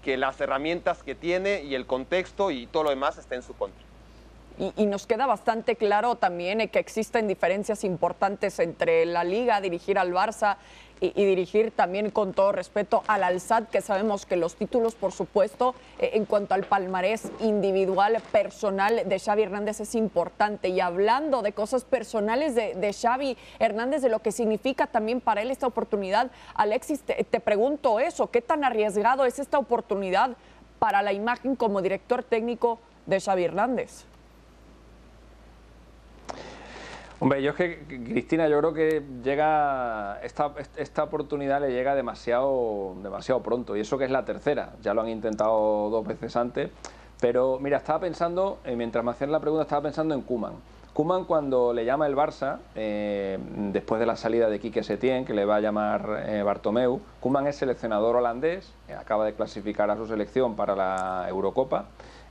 que 0.02 0.16
las 0.18 0.40
herramientas 0.40 1.02
que 1.02 1.14
tiene 1.14 1.62
y 1.62 1.75
el 1.75 1.87
contexto 1.87 2.50
y 2.50 2.66
todo 2.66 2.82
lo 2.82 2.90
demás 2.90 3.16
está 3.16 3.37
en 3.37 3.42
su 3.42 3.54
contra. 3.54 3.91
Y, 4.59 4.87
nos 4.87 5.06
queda 5.06 5.26
bastante 5.26 5.76
claro 5.76 6.16
también 6.16 6.68
que 6.68 6.78
existen 6.78 7.28
diferencias 7.28 7.85
importantes 7.85 8.59
entre 8.59 9.06
la 9.06 9.25
liga, 9.25 9.61
dirigir 9.61 9.99
al 9.99 10.12
Barça 10.12 10.56
y, 11.00 11.25
dirigir 11.25 11.73
también 11.73 12.11
con 12.11 12.32
todo 12.32 12.52
respeto 12.52 13.02
al 13.09 13.25
Alzad, 13.25 13.64
que 13.64 13.80
sabemos 13.80 14.25
que 14.25 14.37
los 14.37 14.54
títulos, 14.54 14.94
por 14.94 15.12
supuesto, 15.12 15.75
eh, 15.99 16.11
en 16.14 16.26
cuanto 16.26 16.54
al 16.54 16.64
palmarés 16.64 17.32
individual, 17.40 18.21
personal 18.30 19.02
de 19.09 19.18
Xavi 19.18 19.42
Hernández 19.42 19.80
es 19.80 19.94
importante. 19.94 20.68
Y 20.68 20.80
hablando 20.80 21.42
de 21.42 21.52
cosas 21.52 21.85
personales 21.85 22.54
de, 22.54 22.92
Xavi 22.92 23.37
Hernández, 23.59 24.02
de 24.02 24.11
lo 24.11 24.21
que 24.21 24.30
significa 24.30 24.87
también 24.87 25.21
para 25.21 25.42
él 25.42 25.50
esta 25.50 25.66
oportunidad, 25.66 26.30
Alexis, 26.54 27.00
te, 27.02 27.25
te 27.25 27.40
pregunto 27.40 27.99
eso, 27.99 28.30
¿qué 28.30 28.40
tan 28.40 28.62
arriesgado 28.62 29.25
es 29.25 29.38
esta 29.38 29.59
oportunidad 29.59 30.37
para 30.78 31.02
la 31.02 31.12
imagen 31.12 31.56
como 31.56 31.82
director 31.82 32.23
técnico 32.23 32.78
de 33.06 33.21
Xavi 33.21 33.44
Hernández? 33.44 34.12
Hombre, 37.22 37.40
yo 37.40 37.50
es 37.50 37.56
que, 37.56 37.84
Cristina, 37.86 38.48
yo 38.48 38.58
creo 38.58 38.74
que 38.74 39.00
llega 39.22 40.18
esta, 40.24 40.52
esta 40.76 41.04
oportunidad 41.04 41.60
le 41.60 41.70
llega 41.70 41.94
demasiado, 41.94 42.96
demasiado 43.00 43.40
pronto, 43.44 43.76
y 43.76 43.80
eso 43.80 43.96
que 43.96 44.06
es 44.06 44.10
la 44.10 44.24
tercera, 44.24 44.72
ya 44.82 44.92
lo 44.92 45.02
han 45.02 45.08
intentado 45.08 45.88
dos 45.88 46.04
veces 46.04 46.34
antes, 46.34 46.70
pero 47.20 47.60
mira, 47.60 47.76
estaba 47.76 48.00
pensando, 48.00 48.58
eh, 48.64 48.74
mientras 48.74 49.04
me 49.04 49.12
hacían 49.12 49.30
la 49.30 49.38
pregunta, 49.38 49.62
estaba 49.62 49.82
pensando 49.82 50.16
en 50.16 50.22
Kuman. 50.22 50.54
Kuman 50.94 51.24
cuando 51.24 51.72
le 51.72 51.84
llama 51.84 52.08
el 52.08 52.16
Barça, 52.16 52.58
eh, 52.74 53.38
después 53.70 54.00
de 54.00 54.06
la 54.06 54.16
salida 54.16 54.50
de 54.50 54.58
Quique 54.58 54.82
Setién, 54.82 55.24
que 55.24 55.32
le 55.32 55.44
va 55.44 55.54
a 55.54 55.60
llamar 55.60 56.24
eh, 56.26 56.42
Bartomeu, 56.42 57.00
Kuman 57.20 57.46
es 57.46 57.54
seleccionador 57.54 58.16
holandés, 58.16 58.74
acaba 58.98 59.24
de 59.26 59.34
clasificar 59.34 59.88
a 59.92 59.96
su 59.96 60.08
selección 60.08 60.56
para 60.56 60.74
la 60.74 61.26
Eurocopa, 61.28 61.84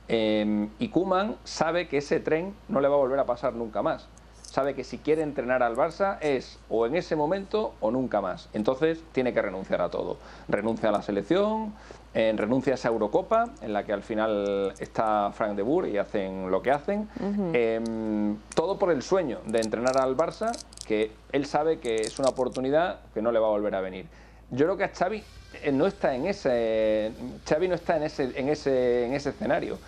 y 0.06 0.88
Kuman 0.88 1.36
sabe 1.44 1.88
que 1.88 1.96
ese 1.96 2.20
tren 2.20 2.54
no 2.68 2.82
le 2.82 2.88
va 2.88 2.96
a 2.96 2.98
volver 2.98 3.18
a 3.18 3.24
pasar 3.24 3.54
nunca 3.54 3.80
más 3.80 4.10
sabe 4.52 4.74
que 4.74 4.84
si 4.84 4.98
quiere 4.98 5.22
entrenar 5.22 5.62
al 5.62 5.74
Barça 5.76 6.18
es 6.20 6.58
o 6.68 6.84
en 6.84 6.94
ese 6.94 7.16
momento 7.16 7.72
o 7.80 7.90
nunca 7.90 8.20
más. 8.20 8.50
Entonces 8.52 9.02
tiene 9.12 9.32
que 9.32 9.40
renunciar 9.40 9.80
a 9.80 9.88
todo. 9.88 10.18
Renuncia 10.46 10.90
a 10.90 10.92
la 10.92 11.00
selección, 11.00 11.72
renuncia 12.12 12.72
a 12.72 12.74
esa 12.74 12.88
Eurocopa, 12.88 13.46
en 13.62 13.72
la 13.72 13.84
que 13.84 13.94
al 13.94 14.02
final 14.02 14.74
está 14.78 15.32
Frank 15.32 15.56
de 15.56 15.62
Boer 15.62 15.88
y 15.94 15.96
hacen 15.96 16.50
lo 16.50 16.60
que 16.60 16.70
hacen. 16.70 17.08
Em, 17.54 18.36
todo 18.54 18.78
por 18.78 18.92
el 18.92 19.02
sueño 19.02 19.38
de 19.46 19.60
entrenar 19.60 19.96
al 19.96 20.14
Barça, 20.18 20.52
que 20.86 21.12
él 21.32 21.46
sabe 21.46 21.78
que 21.78 21.96
es 21.96 22.18
una 22.18 22.28
oportunidad 22.28 23.00
que 23.14 23.22
no 23.22 23.32
le 23.32 23.38
va 23.38 23.46
a 23.46 23.50
volver 23.50 23.74
a 23.74 23.80
venir. 23.80 24.04
Yo 24.50 24.66
creo 24.66 24.76
que 24.76 24.84
a 24.84 24.88
Xavi 24.88 25.24
eh, 25.62 25.72
no 25.72 25.86
está 25.86 26.14
en 26.14 26.26
ese, 26.26 27.10
Xavi 27.48 27.68
no 27.68 27.74
está 27.74 27.96
en 27.96 28.02
ese, 28.02 28.38
en 28.38 28.50
ese, 28.50 29.06
en 29.06 29.14
ese 29.14 29.30
escenario. 29.30 29.78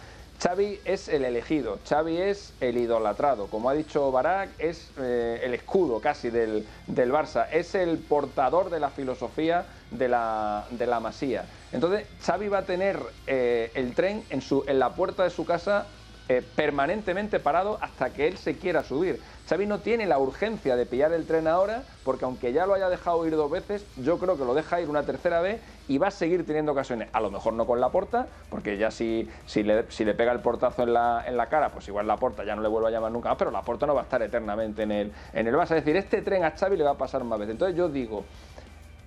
Xavi 0.42 0.80
es 0.84 1.08
el 1.08 1.24
elegido, 1.24 1.78
Xavi 1.88 2.18
es 2.18 2.52
el 2.60 2.76
idolatrado, 2.76 3.46
como 3.46 3.70
ha 3.70 3.74
dicho 3.74 4.10
Barak, 4.10 4.50
es 4.58 4.90
eh, 4.98 5.40
el 5.42 5.54
escudo 5.54 6.00
casi 6.00 6.30
del, 6.30 6.66
Barça, 6.86 7.46
es 7.50 7.74
el 7.74 7.98
portador 7.98 8.68
de 8.70 8.80
la 8.80 8.90
filosofía 8.90 9.64
de 9.90 10.08
la, 10.08 10.66
de 10.70 10.86
la 10.86 11.00
Masía. 11.00 11.46
Entonces 11.72 12.06
Xavi 12.24 12.48
va 12.48 12.58
a 12.58 12.64
tener 12.66 12.98
eh, 13.26 13.70
el 13.74 13.94
tren 13.94 14.24
en, 14.30 14.42
su, 14.42 14.64
en 14.66 14.78
la 14.78 14.94
puerta 14.94 15.24
de 15.24 15.30
su 15.30 15.44
casa 15.44 15.86
eh, 16.28 16.42
permanentemente 16.56 17.38
parado 17.38 17.78
hasta 17.82 18.10
que 18.10 18.26
él 18.26 18.38
se 18.38 18.56
quiera 18.56 18.82
subir. 18.82 19.20
Xavi 19.48 19.66
no 19.66 19.80
tiene 19.80 20.06
la 20.06 20.18
urgencia 20.18 20.74
de 20.74 20.86
pillar 20.86 21.12
el 21.12 21.26
tren 21.26 21.46
ahora, 21.46 21.82
porque 22.02 22.24
aunque 22.24 22.54
ya 22.54 22.64
lo 22.64 22.72
haya 22.72 22.88
dejado 22.88 23.26
ir 23.26 23.36
dos 23.36 23.50
veces, 23.50 23.84
yo 23.96 24.18
creo 24.18 24.38
que 24.38 24.44
lo 24.44 24.54
deja 24.54 24.80
ir 24.80 24.88
una 24.88 25.02
tercera 25.02 25.42
vez 25.42 25.60
y 25.86 25.98
va 25.98 26.08
a 26.08 26.10
seguir 26.10 26.46
teniendo 26.46 26.72
ocasiones. 26.72 27.10
A 27.12 27.20
lo 27.20 27.30
mejor 27.30 27.52
no 27.52 27.66
con 27.66 27.78
la 27.78 27.90
porta, 27.90 28.26
porque 28.48 28.78
ya 28.78 28.90
si, 28.90 29.28
si, 29.44 29.62
le, 29.62 29.90
si 29.90 30.06
le 30.06 30.14
pega 30.14 30.32
el 30.32 30.40
portazo 30.40 30.84
en 30.84 30.94
la, 30.94 31.24
en 31.26 31.36
la 31.36 31.50
cara, 31.50 31.68
pues 31.68 31.86
igual 31.88 32.06
la 32.06 32.16
porta 32.16 32.42
ya 32.42 32.56
no 32.56 32.62
le 32.62 32.68
vuelve 32.68 32.88
a 32.88 32.90
llamar 32.90 33.12
nunca 33.12 33.28
más, 33.28 33.38
pero 33.38 33.50
la 33.50 33.60
porta 33.60 33.86
no 33.86 33.94
va 33.94 34.00
a 34.00 34.04
estar 34.04 34.22
eternamente 34.22 34.82
en 34.82 34.92
el, 34.92 35.12
en 35.34 35.46
el 35.46 35.54
Barça. 35.54 35.76
Es 35.76 35.84
decir, 35.84 35.96
este 35.96 36.22
tren 36.22 36.42
a 36.44 36.52
Xavi 36.52 36.78
le 36.78 36.84
va 36.84 36.92
a 36.92 36.98
pasar 36.98 37.22
más 37.24 37.38
veces. 37.38 37.52
Entonces 37.52 37.76
yo 37.76 37.90
digo, 37.90 38.24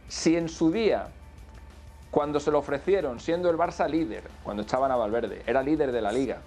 si 0.08 0.38
en 0.38 0.50
su 0.50 0.72
día 0.72 1.08
cuando 2.12 2.40
se 2.40 2.52
lo 2.52 2.60
ofrecieron, 2.60 3.20
siendo 3.20 3.50
el 3.50 3.58
Barça 3.58 3.90
líder, 3.90 4.24
cuando 4.44 4.62
estaban 4.62 4.92
a 4.92 4.96
Valverde, 4.96 5.42
era 5.46 5.62
líder 5.62 5.92
de 5.92 6.02
la 6.02 6.12
liga, 6.12 6.38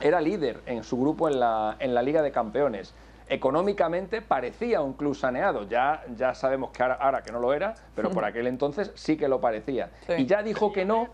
era 0.00 0.20
líder 0.20 0.60
en 0.66 0.84
su 0.84 0.98
grupo 0.98 1.28
en 1.28 1.40
la, 1.40 1.76
en 1.78 1.94
la 1.94 2.02
Liga 2.02 2.22
de 2.22 2.32
Campeones, 2.32 2.94
económicamente 3.28 4.22
parecía 4.22 4.80
un 4.80 4.94
club 4.94 5.14
saneado. 5.14 5.68
Ya, 5.68 6.04
ya 6.16 6.34
sabemos 6.34 6.70
que 6.70 6.82
ahora, 6.82 7.22
que 7.22 7.32
no 7.32 7.40
lo 7.40 7.52
era, 7.52 7.74
pero 7.94 8.10
por 8.10 8.24
aquel 8.24 8.46
entonces 8.46 8.92
sí 8.94 9.16
que 9.16 9.28
lo 9.28 9.40
parecía. 9.40 9.90
Y 10.16 10.26
ya 10.26 10.42
dijo 10.42 10.72
que 10.72 10.84
no. 10.84 11.08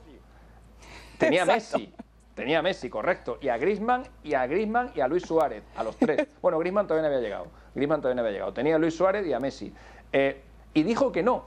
Tenía 1.18 1.44
Messi. 1.44 1.92
Tenía 2.34 2.62
Messi, 2.62 2.88
correcto. 2.88 3.38
Y 3.40 3.48
a 3.48 3.58
Grisman, 3.58 4.04
y 4.24 4.34
a 4.34 4.46
Grisman 4.46 4.92
y 4.94 5.00
a 5.00 5.08
Luis 5.08 5.24
Suárez, 5.24 5.62
a 5.76 5.84
los 5.84 5.96
tres. 5.96 6.26
Bueno, 6.40 6.58
Grisman 6.58 6.86
todavía 6.86 7.08
no 7.08 7.14
había 7.14 7.26
llegado. 7.26 7.46
Grisman 7.74 8.00
todavía 8.00 8.22
no 8.22 8.26
había 8.26 8.32
llegado. 8.32 8.52
Tenía 8.54 8.76
a 8.76 8.78
Luis 8.78 8.94
Suárez 8.94 9.26
y 9.26 9.32
a 9.32 9.40
Messi. 9.40 9.72
Eh, 10.12 10.40
y 10.72 10.82
dijo 10.82 11.12
que 11.12 11.22
no. 11.22 11.44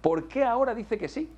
¿Por 0.00 0.28
qué 0.28 0.44
ahora 0.44 0.74
dice 0.74 0.96
que 0.98 1.08
sí? 1.08 1.30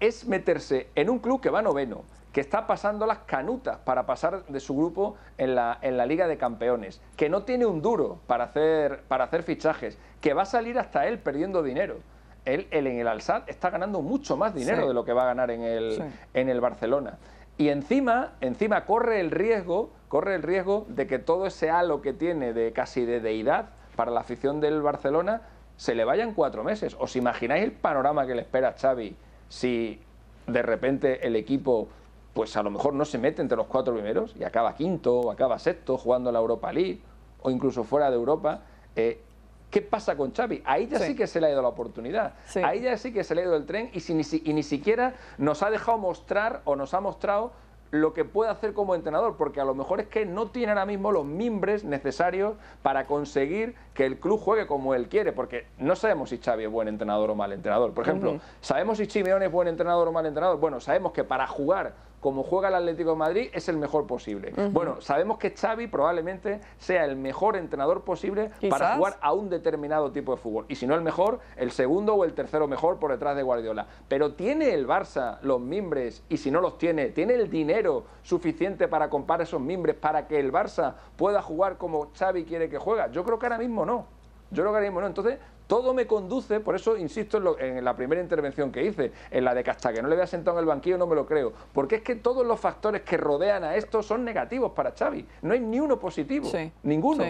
Es 0.00 0.26
meterse 0.26 0.88
en 0.94 1.08
un 1.08 1.20
club 1.20 1.40
que 1.40 1.50
va 1.50 1.62
noveno, 1.62 2.02
que 2.32 2.40
está 2.40 2.66
pasando 2.66 3.06
las 3.06 3.18
canutas 3.18 3.78
para 3.78 4.06
pasar 4.06 4.44
de 4.46 4.60
su 4.60 4.76
grupo 4.76 5.16
en 5.38 5.54
la, 5.54 5.78
en 5.82 5.96
la 5.96 6.06
Liga 6.06 6.26
de 6.26 6.36
Campeones, 6.36 7.00
que 7.16 7.28
no 7.28 7.42
tiene 7.42 7.66
un 7.66 7.80
duro 7.80 8.20
para 8.26 8.44
hacer, 8.44 9.02
para 9.08 9.24
hacer 9.24 9.42
fichajes, 9.42 9.98
que 10.20 10.34
va 10.34 10.42
a 10.42 10.46
salir 10.46 10.78
hasta 10.78 11.06
él 11.06 11.18
perdiendo 11.18 11.62
dinero. 11.62 11.96
Él, 12.44 12.66
en 12.70 12.86
el 12.86 13.08
Alsat 13.08 13.48
está 13.48 13.70
ganando 13.70 14.00
mucho 14.00 14.36
más 14.36 14.54
dinero 14.54 14.88
de 14.88 14.94
lo 14.94 15.04
que 15.04 15.12
va 15.12 15.22
a 15.22 15.26
ganar 15.26 15.50
en 15.50 15.62
el, 15.62 16.02
en 16.32 16.48
el 16.48 16.60
Barcelona. 16.60 17.18
Y 17.58 17.68
encima, 17.70 18.34
encima 18.40 18.86
corre 18.86 19.20
el 19.20 19.30
riesgo, 19.30 19.90
corre 20.08 20.34
el 20.36 20.42
riesgo 20.42 20.86
de 20.88 21.06
que 21.06 21.18
todo 21.18 21.46
ese 21.46 21.70
halo 21.70 22.00
que 22.00 22.12
tiene 22.12 22.52
de 22.52 22.72
casi 22.72 23.04
de 23.04 23.20
deidad 23.20 23.70
para 23.96 24.12
la 24.12 24.20
afición 24.20 24.60
del 24.60 24.80
Barcelona 24.80 25.42
se 25.76 25.94
le 25.94 26.04
vayan 26.04 26.34
cuatro 26.34 26.62
meses. 26.62 26.96
¿Os 26.98 27.16
imagináis 27.16 27.64
el 27.64 27.72
panorama 27.72 28.26
que 28.26 28.34
le 28.34 28.42
espera 28.42 28.68
a 28.68 28.72
Xavi 28.72 29.16
si 29.48 30.00
de 30.46 30.62
repente 30.62 31.26
el 31.26 31.36
equipo 31.36 31.88
pues 32.38 32.56
a 32.56 32.62
lo 32.62 32.70
mejor 32.70 32.94
no 32.94 33.04
se 33.04 33.18
mete 33.18 33.42
entre 33.42 33.56
los 33.56 33.66
cuatro 33.66 33.92
primeros 33.92 34.32
y 34.38 34.44
acaba 34.44 34.72
quinto 34.76 35.22
o 35.22 35.30
acaba 35.32 35.58
sexto 35.58 35.98
jugando 35.98 36.30
la 36.30 36.38
Europa 36.38 36.72
League 36.72 37.00
o 37.42 37.50
incluso 37.50 37.82
fuera 37.82 38.10
de 38.10 38.16
Europa. 38.16 38.60
Eh, 38.94 39.20
¿Qué 39.68 39.82
pasa 39.82 40.16
con 40.16 40.32
Xavi? 40.32 40.62
Ahí 40.64 40.86
ya 40.86 41.00
sí. 41.00 41.16
que 41.16 41.26
se 41.26 41.40
le 41.40 41.48
ha 41.48 41.50
ido 41.50 41.62
la 41.62 41.66
oportunidad. 41.66 42.34
Ahí 42.62 42.82
ya 42.82 42.96
sí 42.96 43.12
que 43.12 43.24
se 43.24 43.34
le 43.34 43.40
ha 43.40 43.44
ido 43.46 43.56
el 43.56 43.66
tren 43.66 43.90
y, 43.92 44.00
y 44.48 44.54
ni 44.54 44.62
siquiera 44.62 45.14
nos 45.36 45.64
ha 45.64 45.70
dejado 45.70 45.98
mostrar 45.98 46.60
o 46.64 46.76
nos 46.76 46.94
ha 46.94 47.00
mostrado 47.00 47.50
lo 47.90 48.12
que 48.12 48.24
puede 48.24 48.52
hacer 48.52 48.72
como 48.72 48.94
entrenador, 48.94 49.36
porque 49.36 49.60
a 49.60 49.64
lo 49.64 49.74
mejor 49.74 49.98
es 49.98 50.06
que 50.06 50.24
no 50.24 50.48
tiene 50.48 50.70
ahora 50.70 50.86
mismo 50.86 51.10
los 51.10 51.24
mimbres 51.24 51.82
necesarios 51.82 52.54
para 52.82 53.06
conseguir 53.06 53.74
que 53.94 54.06
el 54.06 54.20
club 54.20 54.38
juegue 54.38 54.68
como 54.68 54.94
él 54.94 55.08
quiere, 55.08 55.32
porque 55.32 55.66
no 55.78 55.96
sabemos 55.96 56.30
si 56.30 56.38
Xavi 56.38 56.64
es 56.64 56.70
buen 56.70 56.86
entrenador 56.86 57.30
o 57.30 57.34
mal 57.34 57.52
entrenador. 57.52 57.92
Por 57.94 58.04
ejemplo, 58.04 58.38
¿sabemos 58.60 58.98
si 58.98 59.06
Simeone 59.06 59.46
es 59.46 59.50
buen 59.52 59.66
entrenador 59.66 60.06
o 60.06 60.12
mal 60.12 60.26
entrenador? 60.26 60.60
Bueno, 60.60 60.78
sabemos 60.80 61.12
que 61.12 61.24
para 61.24 61.48
jugar 61.48 61.94
como 62.20 62.42
juega 62.42 62.68
el 62.68 62.74
Atlético 62.74 63.10
de 63.10 63.16
Madrid, 63.16 63.50
es 63.52 63.68
el 63.68 63.76
mejor 63.76 64.06
posible. 64.06 64.52
Bueno, 64.70 65.00
sabemos 65.00 65.38
que 65.38 65.50
Xavi 65.50 65.86
probablemente 65.86 66.60
sea 66.78 67.04
el 67.04 67.16
mejor 67.16 67.56
entrenador 67.56 68.02
posible 68.02 68.50
para 68.68 68.96
jugar 68.96 69.18
a 69.20 69.32
un 69.32 69.48
determinado 69.48 70.10
tipo 70.10 70.34
de 70.34 70.40
fútbol. 70.40 70.64
Y 70.68 70.74
si 70.74 70.86
no 70.86 70.94
el 70.94 71.02
mejor, 71.02 71.40
el 71.56 71.70
segundo 71.70 72.14
o 72.14 72.24
el 72.24 72.34
tercero 72.34 72.66
mejor 72.66 72.98
por 72.98 73.10
detrás 73.10 73.36
de 73.36 73.42
Guardiola. 73.42 73.86
Pero 74.08 74.34
¿tiene 74.34 74.72
el 74.74 74.86
Barça 74.86 75.38
los 75.42 75.60
mimbres? 75.60 76.22
Y 76.28 76.38
si 76.38 76.50
no 76.50 76.60
los 76.60 76.78
tiene, 76.78 77.08
¿tiene 77.10 77.34
el 77.34 77.50
dinero 77.50 78.04
suficiente 78.22 78.88
para 78.88 79.08
comprar 79.08 79.40
esos 79.40 79.60
mimbres 79.60 79.96
para 79.96 80.26
que 80.26 80.38
el 80.38 80.52
Barça 80.52 80.94
pueda 81.16 81.42
jugar 81.42 81.78
como 81.78 82.10
Xavi 82.18 82.44
quiere 82.44 82.68
que 82.68 82.78
juega? 82.78 83.10
Yo 83.10 83.24
creo 83.24 83.38
que 83.38 83.46
ahora 83.46 83.58
mismo 83.58 83.84
no. 83.84 84.06
Yo 84.50 84.62
creo 84.62 84.72
que 84.72 84.78
ahora 84.78 84.88
mismo 84.88 85.00
no. 85.00 85.06
Entonces, 85.06 85.38
todo 85.68 85.94
me 85.94 86.06
conduce, 86.06 86.60
por 86.60 86.74
eso 86.74 86.96
insisto 86.96 87.58
en, 87.60 87.84
la 87.84 87.94
primera 87.94 88.20
intervención 88.20 88.72
que 88.72 88.82
hice, 88.84 89.12
en 89.30 89.44
la 89.44 89.54
de 89.54 89.62
que 89.62 89.70
hasta 89.70 89.92
que 89.92 90.02
no 90.02 90.08
le 90.08 90.16
vea 90.16 90.26
sentado 90.26 90.56
en 90.56 90.62
el 90.62 90.66
banquillo 90.66 90.98
no 90.98 91.06
me 91.06 91.14
lo 91.14 91.26
creo, 91.26 91.52
porque 91.72 91.96
es 91.96 92.02
que 92.02 92.16
todos 92.16 92.44
los 92.44 92.58
factores 92.58 93.02
que 93.02 93.18
rodean 93.18 93.62
a 93.62 93.76
esto 93.76 94.02
son 94.02 94.24
negativos 94.24 94.72
para 94.72 94.92
Xavi, 94.92 95.24
no 95.42 95.52
hay 95.52 95.60
ni 95.60 95.78
uno 95.78 96.00
positivo, 96.00 96.50
ninguno. 96.82 97.24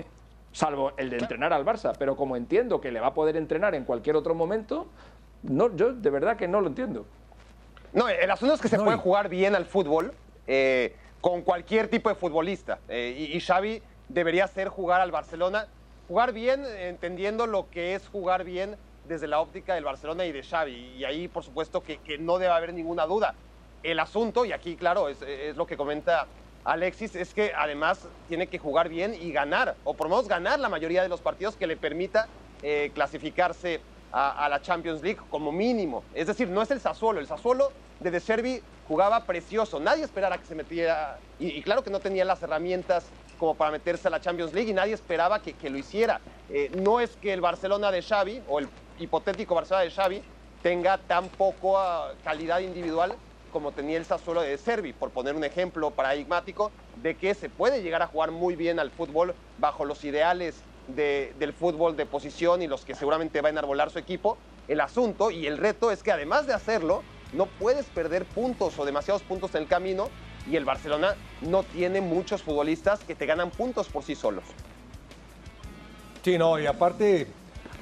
Salvo 0.50 0.92
el 0.96 1.10
de 1.10 1.18
entrenar 1.18 1.52
al 1.52 1.64
Barça, 1.64 1.92
pero 1.98 2.16
como 2.16 2.34
entiendo 2.34 2.80
que 2.80 2.90
le 2.90 3.00
va 3.00 3.08
a 3.08 3.14
poder 3.14 3.36
entrenar 3.36 3.74
en 3.74 3.84
cualquier 3.84 4.16
otro 4.16 4.34
momento, 4.34 4.86
no, 5.42 5.76
yo 5.76 5.92
de 5.92 6.10
verdad 6.10 6.36
que 6.36 6.48
no 6.48 6.62
lo 6.62 6.68
entiendo. 6.68 7.04
No, 7.92 8.08
el 8.08 8.30
asunto 8.30 8.54
es 8.54 8.60
que 8.60 8.68
se 8.68 8.78
No, 8.78 8.84
puede 8.84 8.96
jugar 8.96 9.28
bien 9.28 9.54
al 9.54 9.66
fútbol 9.66 10.14
eh, 10.46 10.96
con 11.20 11.42
cualquier 11.42 11.88
tipo 11.88 12.08
de 12.08 12.14
futbolista. 12.14 12.78
Eh, 12.88 13.28
y, 13.30 13.36
y 13.36 13.40
Xavi 13.40 13.82
debería 14.08 14.44
hacer 14.44 14.68
jugar 14.68 15.02
al 15.02 15.10
Barcelona, 15.10 15.68
jugar 16.08 16.32
bien 16.32 16.64
entendiendo 16.64 17.46
lo 17.46 17.68
que 17.70 17.94
es 17.94 18.08
jugar 18.08 18.42
bien 18.42 18.76
desde 19.06 19.28
la 19.28 19.40
óptica 19.40 19.74
del 19.74 19.84
Barcelona 19.84 20.24
y 20.24 20.32
de 20.32 20.42
Xavi. 20.42 20.94
Y 20.96 21.04
ahí, 21.04 21.28
por 21.28 21.44
supuesto, 21.44 21.82
que, 21.82 22.00
no 22.18 22.38
debe 22.38 22.52
haber 22.52 22.72
ninguna 22.72 23.06
duda. 23.06 23.34
El 23.82 24.00
asunto, 24.00 24.44
y 24.44 24.52
aquí, 24.52 24.74
claro, 24.74 25.08
es, 25.08 25.20
lo 25.56 25.66
que 25.66 25.76
comenta 25.76 26.26
Alexis, 26.64 27.14
es 27.14 27.32
que 27.32 27.52
además 27.54 28.08
tiene 28.26 28.48
que 28.48 28.58
jugar 28.58 28.88
bien 28.88 29.14
y 29.14 29.30
ganar, 29.32 29.76
o 29.84 29.94
por 29.94 30.08
lo 30.08 30.16
menos 30.16 30.28
ganar 30.28 30.58
la 30.58 30.68
mayoría 30.68 31.02
de 31.02 31.08
los 31.08 31.20
partidos 31.20 31.56
que 31.56 31.66
le 31.66 31.76
permita 31.76 32.26
eh, 32.62 32.90
clasificarse 32.94 33.80
a, 34.10 34.48
la 34.48 34.60
Champions 34.62 35.02
League 35.02 35.20
como 35.30 35.52
mínimo. 35.52 36.02
Es 36.14 36.26
decir, 36.26 36.48
no 36.48 36.62
es 36.62 36.70
el 36.70 36.80
Sassuolo. 36.80 37.20
El 37.20 37.26
Sassuolo 37.26 37.70
de 38.00 38.10
De 38.10 38.62
jugaba 38.88 39.24
precioso. 39.24 39.78
Nadie 39.78 40.04
esperara 40.04 40.38
que 40.38 40.46
se 40.46 40.54
metiera, 40.54 41.18
y 41.38 41.60
claro 41.62 41.82
que 41.82 41.90
no 41.90 42.00
tenía 42.00 42.24
las 42.24 42.42
herramientas 42.42 43.04
como 43.38 43.56
para 43.56 43.70
meterse 43.70 44.08
a 44.08 44.10
la 44.10 44.20
Champions 44.20 44.52
League 44.52 44.70
y 44.70 44.74
nadie 44.74 44.92
esperaba 44.92 45.40
que, 45.40 45.70
lo 45.70 45.78
hiciera. 45.78 46.20
Eh, 46.48 46.70
no 46.74 47.00
es 47.00 47.16
que 47.16 47.32
el 47.32 47.40
Barcelona 47.40 47.90
de 47.90 48.02
Xavi, 48.02 48.42
o 48.46 48.58
el 48.58 48.68
hipotético 48.98 49.54
Barcelona 49.54 49.84
de 49.84 49.90
Xavi, 49.90 50.22
tenga 50.60 50.98
tan 50.98 51.30
poca 51.30 52.18
calidad 52.22 52.60
individual 52.60 53.16
como 53.50 53.72
tenía 53.72 53.96
el 53.96 54.04
Sassuolo 54.04 54.42
de 54.42 54.58
Servi, 54.58 54.92
por 54.92 55.10
poner 55.10 55.34
un 55.34 55.42
ejemplo 55.42 55.90
paradigmático 55.92 56.72
de 56.96 57.16
que 57.16 57.34
se 57.34 57.48
puede 57.48 57.82
llegar 57.82 58.02
a 58.02 58.06
jugar 58.06 58.30
muy 58.30 58.56
bien 58.56 58.78
al 58.78 58.90
fútbol 58.90 59.34
bajo 59.56 59.86
los 59.86 60.04
ideales 60.04 60.64
de- 60.86 61.32
del 61.36 61.54
fútbol 61.54 61.96
de 61.96 62.04
posición 62.04 62.60
y 62.60 62.66
los 62.66 62.84
que 62.84 62.94
seguramente 62.94 63.40
va 63.40 63.48
a 63.48 63.50
enarbolar 63.50 63.90
su 63.90 63.98
equipo. 63.98 64.38
El 64.66 64.80
asunto 64.80 65.30
y 65.30 65.46
el 65.46 65.56
reto 65.56 65.90
es 65.90 66.02
que 66.02 66.12
además 66.12 66.46
de 66.46 66.52
hacerlo, 66.52 67.02
no 67.32 67.46
puedes 67.46 67.86
perder 67.86 68.26
puntos 68.26 68.78
o 68.78 68.84
demasiados 68.84 69.22
puntos 69.22 69.54
en 69.54 69.62
el 69.62 69.68
camino 69.68 70.08
y 70.50 70.56
el 70.56 70.64
Barcelona 70.64 71.14
no 71.42 71.62
tiene 71.62 72.00
muchos 72.00 72.42
futbolistas 72.42 73.00
que 73.00 73.14
te 73.14 73.26
ganan 73.26 73.50
puntos 73.50 73.88
por 73.88 74.02
sí 74.02 74.14
solos. 74.14 74.44
Sí, 76.24 76.38
no, 76.38 76.58
y 76.58 76.66
aparte, 76.66 77.26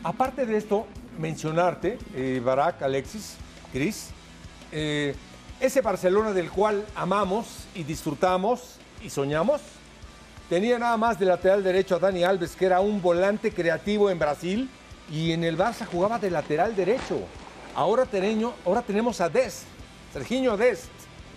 aparte 0.03 0.47
de 0.47 0.57
esto, 0.57 0.87
mencionarte, 1.19 1.99
eh, 2.15 2.41
Barak, 2.45 2.83
Alexis, 2.83 3.37
Cris, 3.73 4.11
eh, 4.73 5.15
ese 5.61 5.81
Barcelona 5.81 6.33
del 6.33 6.51
cual 6.51 6.85
amamos 6.95 7.67
y 7.75 7.83
disfrutamos 7.83 8.77
y 9.03 9.11
soñamos, 9.11 9.63
tenía 10.49 10.79
nada 10.79 10.97
más 10.97 11.19
de 11.19 11.27
lateral 11.27 11.63
derecho 11.63 11.97
a 11.97 11.99
Dani 11.99 12.25
Alves, 12.25 12.55
que 12.57 12.67
era 12.67 12.81
un 12.81 13.01
volante 13.01 13.51
creativo 13.53 14.11
en 14.11 14.19
Brasil, 14.19 14.71
y 15.11 15.33
en 15.33 15.45
el 15.45 15.57
Barça 15.57 15.87
jugaba 15.87 16.19
de 16.19 16.31
lateral 16.31 16.75
derecho. 16.75 17.21
Ahora, 17.75 18.07
ahora 18.65 18.83
tenemos 18.83 19.21
a 19.21 19.29
Dest, 19.29 19.65
Serginho 20.13 20.57
Dest, 20.57 20.89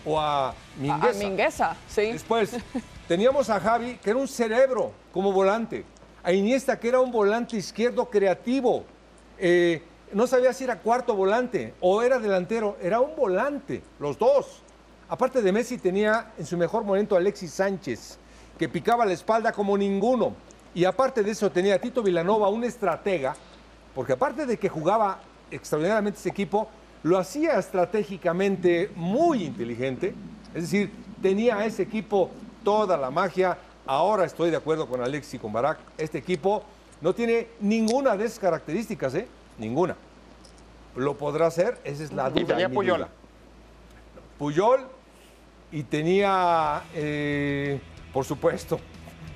o 0.05 0.19
a 0.19 0.53
Mingueza. 0.77 1.09
a 1.09 1.29
Mingueza, 1.29 1.75
sí. 1.87 2.11
Después 2.11 2.51
teníamos 3.07 3.49
a 3.49 3.59
Javi, 3.59 3.97
que 3.97 4.09
era 4.09 4.19
un 4.19 4.27
cerebro 4.27 4.91
como 5.11 5.31
volante. 5.31 5.85
A 6.23 6.33
Iniesta, 6.33 6.79
que 6.79 6.89
era 6.89 6.99
un 6.99 7.11
volante 7.11 7.57
izquierdo 7.57 8.09
creativo. 8.09 8.83
Eh, 9.37 9.81
no 10.11 10.27
sabía 10.27 10.53
si 10.53 10.63
era 10.63 10.79
cuarto 10.79 11.15
volante 11.15 11.73
o 11.79 12.01
era 12.01 12.19
delantero. 12.19 12.77
Era 12.81 12.99
un 12.99 13.15
volante, 13.15 13.81
los 13.99 14.17
dos. 14.17 14.61
Aparte 15.07 15.41
de 15.41 15.51
Messi, 15.51 15.77
tenía 15.77 16.33
en 16.37 16.45
su 16.45 16.57
mejor 16.57 16.83
momento 16.83 17.15
a 17.15 17.19
Alexis 17.19 17.51
Sánchez, 17.53 18.17
que 18.57 18.69
picaba 18.69 19.05
la 19.05 19.13
espalda 19.13 19.51
como 19.51 19.77
ninguno. 19.77 20.35
Y 20.75 20.85
aparte 20.85 21.23
de 21.23 21.31
eso, 21.31 21.51
tenía 21.51 21.75
a 21.75 21.79
Tito 21.79 22.03
Vilanova, 22.03 22.49
un 22.49 22.63
estratega, 22.63 23.35
porque 23.95 24.13
aparte 24.13 24.45
de 24.45 24.57
que 24.57 24.69
jugaba 24.69 25.19
extraordinariamente 25.49 26.19
ese 26.19 26.29
equipo, 26.29 26.69
lo 27.03 27.17
hacía 27.17 27.57
estratégicamente 27.59 28.91
muy 28.95 29.43
inteligente. 29.43 30.13
Es 30.53 30.63
decir, 30.63 30.91
tenía 31.21 31.57
a 31.57 31.65
ese 31.65 31.83
equipo 31.83 32.29
toda 32.63 32.97
la 32.97 33.09
magia. 33.11 33.57
Ahora 33.85 34.25
estoy 34.25 34.49
de 34.51 34.57
acuerdo 34.57 34.87
con 34.87 35.01
Alex 35.01 35.33
y 35.33 35.39
con 35.39 35.51
Barak. 35.53 35.79
Este 35.97 36.17
equipo 36.17 36.63
no 37.01 37.13
tiene 37.13 37.47
ninguna 37.61 38.15
de 38.17 38.25
esas 38.25 38.39
características, 38.39 39.15
¿eh? 39.15 39.27
Ninguna. 39.57 39.95
¿Lo 40.95 41.15
podrá 41.17 41.47
hacer? 41.47 41.77
Esa 41.83 42.03
es 42.03 42.11
la 42.11 42.29
duda. 42.29 42.41
Y 42.41 42.45
tenía 42.45 42.67
mi 42.67 42.75
Puyol. 42.75 43.07
Puyol 44.37 44.87
y 45.71 45.83
tenía, 45.83 46.83
eh, 46.95 47.79
por 48.13 48.25
supuesto, 48.25 48.79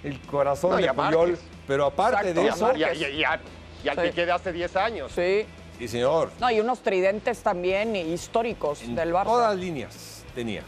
el 0.04 0.20
corazón 0.22 0.72
No, 0.72 0.78
de 0.78 0.94
Puyol. 0.94 1.38
Pero 1.68 1.86
aparte 1.86 2.30
Exacto. 2.32 2.42
de 2.42 2.48
eso. 2.50 2.78
Y, 2.78 2.84
a- 2.84 2.94
y 2.94 3.04
a- 3.04 3.10
y 3.10 3.24
a- 3.24 3.40
y 3.84 3.88
al 3.88 3.96
Sí. 3.98 4.02
Piqué 4.10 4.26
de 4.26 4.32
hace 4.32 4.52
10 4.52 4.76
años. 4.76 5.12
Sí. 5.14 5.46
Sí 5.80 5.88
señor, 5.88 6.32
No, 6.40 6.50
y 6.52 6.60
unos 6.60 6.80
tridentes 6.82 7.40
también 7.40 7.96
históricos 7.96 8.82
en 8.84 8.96
del 8.96 9.14
Barça. 9.14 9.26
todas 9.26 9.52
las 9.52 9.60
líneas 9.60 10.24
tenía. 10.36 10.64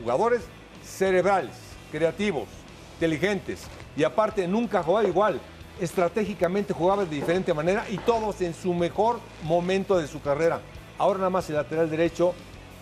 Jugadores 0.00 0.42
cerebrales, 0.84 1.54
creativos, 1.90 2.48
inteligentes. 2.94 3.62
Y 3.96 4.04
aparte 4.04 4.46
nunca 4.46 4.82
jugaba 4.82 5.06
igual. 5.06 5.40
Estratégicamente 5.80 6.72
jugaba 6.72 7.04
de 7.04 7.14
diferente 7.14 7.52
manera 7.52 7.84
y 7.90 7.98
todos 7.98 8.40
en 8.40 8.54
su 8.54 8.72
mejor 8.74 9.20
momento 9.42 9.98
de 9.98 10.06
su 10.06 10.20
carrera. 10.20 10.60
Ahora 10.98 11.18
nada 11.18 11.30
más 11.30 11.48
el 11.50 11.56
lateral 11.56 11.90
derecho 11.90 12.34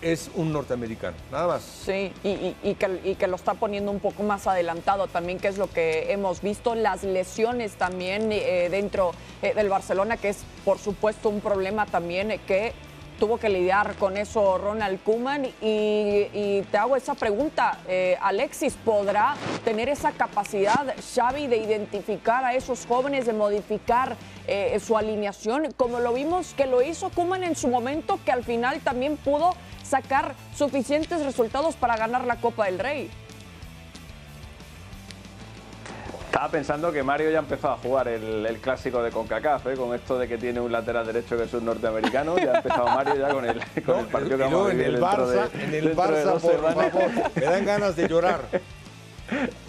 es 0.05 0.29
un 0.35 0.53
norteamericano. 0.53 1.17
Nada 1.31 1.47
más. 1.47 1.63
Sí, 1.63 2.13
y, 2.23 2.75
que, 2.75 3.27
lo 3.27 3.35
está 3.35 3.55
poniendo 3.55 3.89
un 3.89 3.99
poco 3.99 4.21
más 4.21 4.45
adelantado 4.45 5.07
también, 5.07 5.39
que 5.39 5.47
es 5.47 5.57
lo 5.57 5.67
que 5.67 6.13
hemos 6.13 6.41
visto. 6.41 6.75
Las 6.75 7.03
lesiones 7.03 7.73
también 7.73 8.31
eh, 8.31 8.67
dentro 8.69 9.13
eh, 9.41 9.55
del 9.55 9.67
Barcelona, 9.67 10.17
que 10.17 10.29
es 10.29 10.43
por 10.63 10.77
supuesto 10.77 11.29
un 11.29 11.41
problema 11.41 11.87
también 11.87 12.29
eh, 12.29 12.39
que 12.45 12.73
tuvo 13.19 13.39
que 13.39 13.49
lidiar 13.49 13.95
con 13.95 14.15
eso 14.15 14.59
Ronald 14.59 15.01
Koeman. 15.03 15.47
Y, 15.59 16.61
te 16.69 16.77
hago 16.77 16.95
esa 16.95 17.15
pregunta, 17.15 17.79
Alexis, 18.21 18.75
¿podrá 18.83 19.35
tener 19.63 19.87
esa 19.87 20.11
capacidad 20.11 20.93
Xavi 21.15 21.47
de 21.47 21.57
identificar 21.57 22.43
a 22.43 22.53
esos 22.53 22.85
jóvenes, 22.85 23.25
de 23.25 23.31
modificar 23.31 24.17
su 24.81 24.97
alineación, 24.97 25.71
como 25.77 26.01
lo 26.01 26.13
vimos 26.13 26.53
que 26.55 26.65
lo 26.65 26.81
hizo 26.81 27.09
Koeman 27.09 27.45
en 27.45 27.55
su 27.55 27.69
momento, 27.69 28.19
que 28.25 28.33
al 28.33 28.43
final 28.43 28.81
también 28.81 29.15
pudo 29.15 29.55
sacar 29.89 30.35
suficientes 30.55 31.23
resultados 31.23 31.75
para 31.75 31.95
ganar 31.97 32.25
la 32.25 32.37
Copa 32.37 32.65
del 32.65 32.79
Rey. 32.79 33.09
Estaba 36.25 36.49
pensando 36.49 36.91
que 36.91 37.01
Mario 37.01 37.29
ya 37.29 37.37
ha 37.37 37.41
empezado 37.41 37.75
a 37.75 37.77
jugar 37.77 38.09
el, 38.09 38.45
el 38.45 38.57
clásico 38.59 39.01
de 39.01 39.09
CONCACAF, 39.09 39.67
¿eh? 39.67 39.75
con 39.75 39.95
esto 39.95 40.17
de 40.19 40.27
que 40.27 40.37
tiene 40.37 40.59
un 40.59 40.69
lateral 40.69 41.05
derecho 41.05 41.37
que 41.37 41.43
es 41.43 41.53
un 41.53 41.63
norteamericano. 41.63 42.35
Ya 42.37 42.51
ha 42.51 42.57
empezado 42.57 42.87
Mario 42.87 43.15
ya 43.15 43.29
con 43.29 43.45
el, 43.45 43.61
con 43.85 43.99
el 43.99 44.05
partido 44.07 44.37
que 44.37 44.43
vamos 44.43 44.67
a 44.67 44.71
en 44.71 44.77
vivir 44.77 44.95
el 44.95 44.99
dentro 44.99 45.27
de- 45.29 45.39
Barça, 45.39 45.49
en 45.63 45.73
el 45.73 45.95
Barça, 45.95 46.23
dos 46.23 46.41
por 46.41 46.51
semanas. 46.55 46.91
favor, 46.91 47.11
me 47.35 47.41
dan 47.45 47.65
ganas 47.65 47.95
de 47.95 48.07
llorar. 48.07 48.41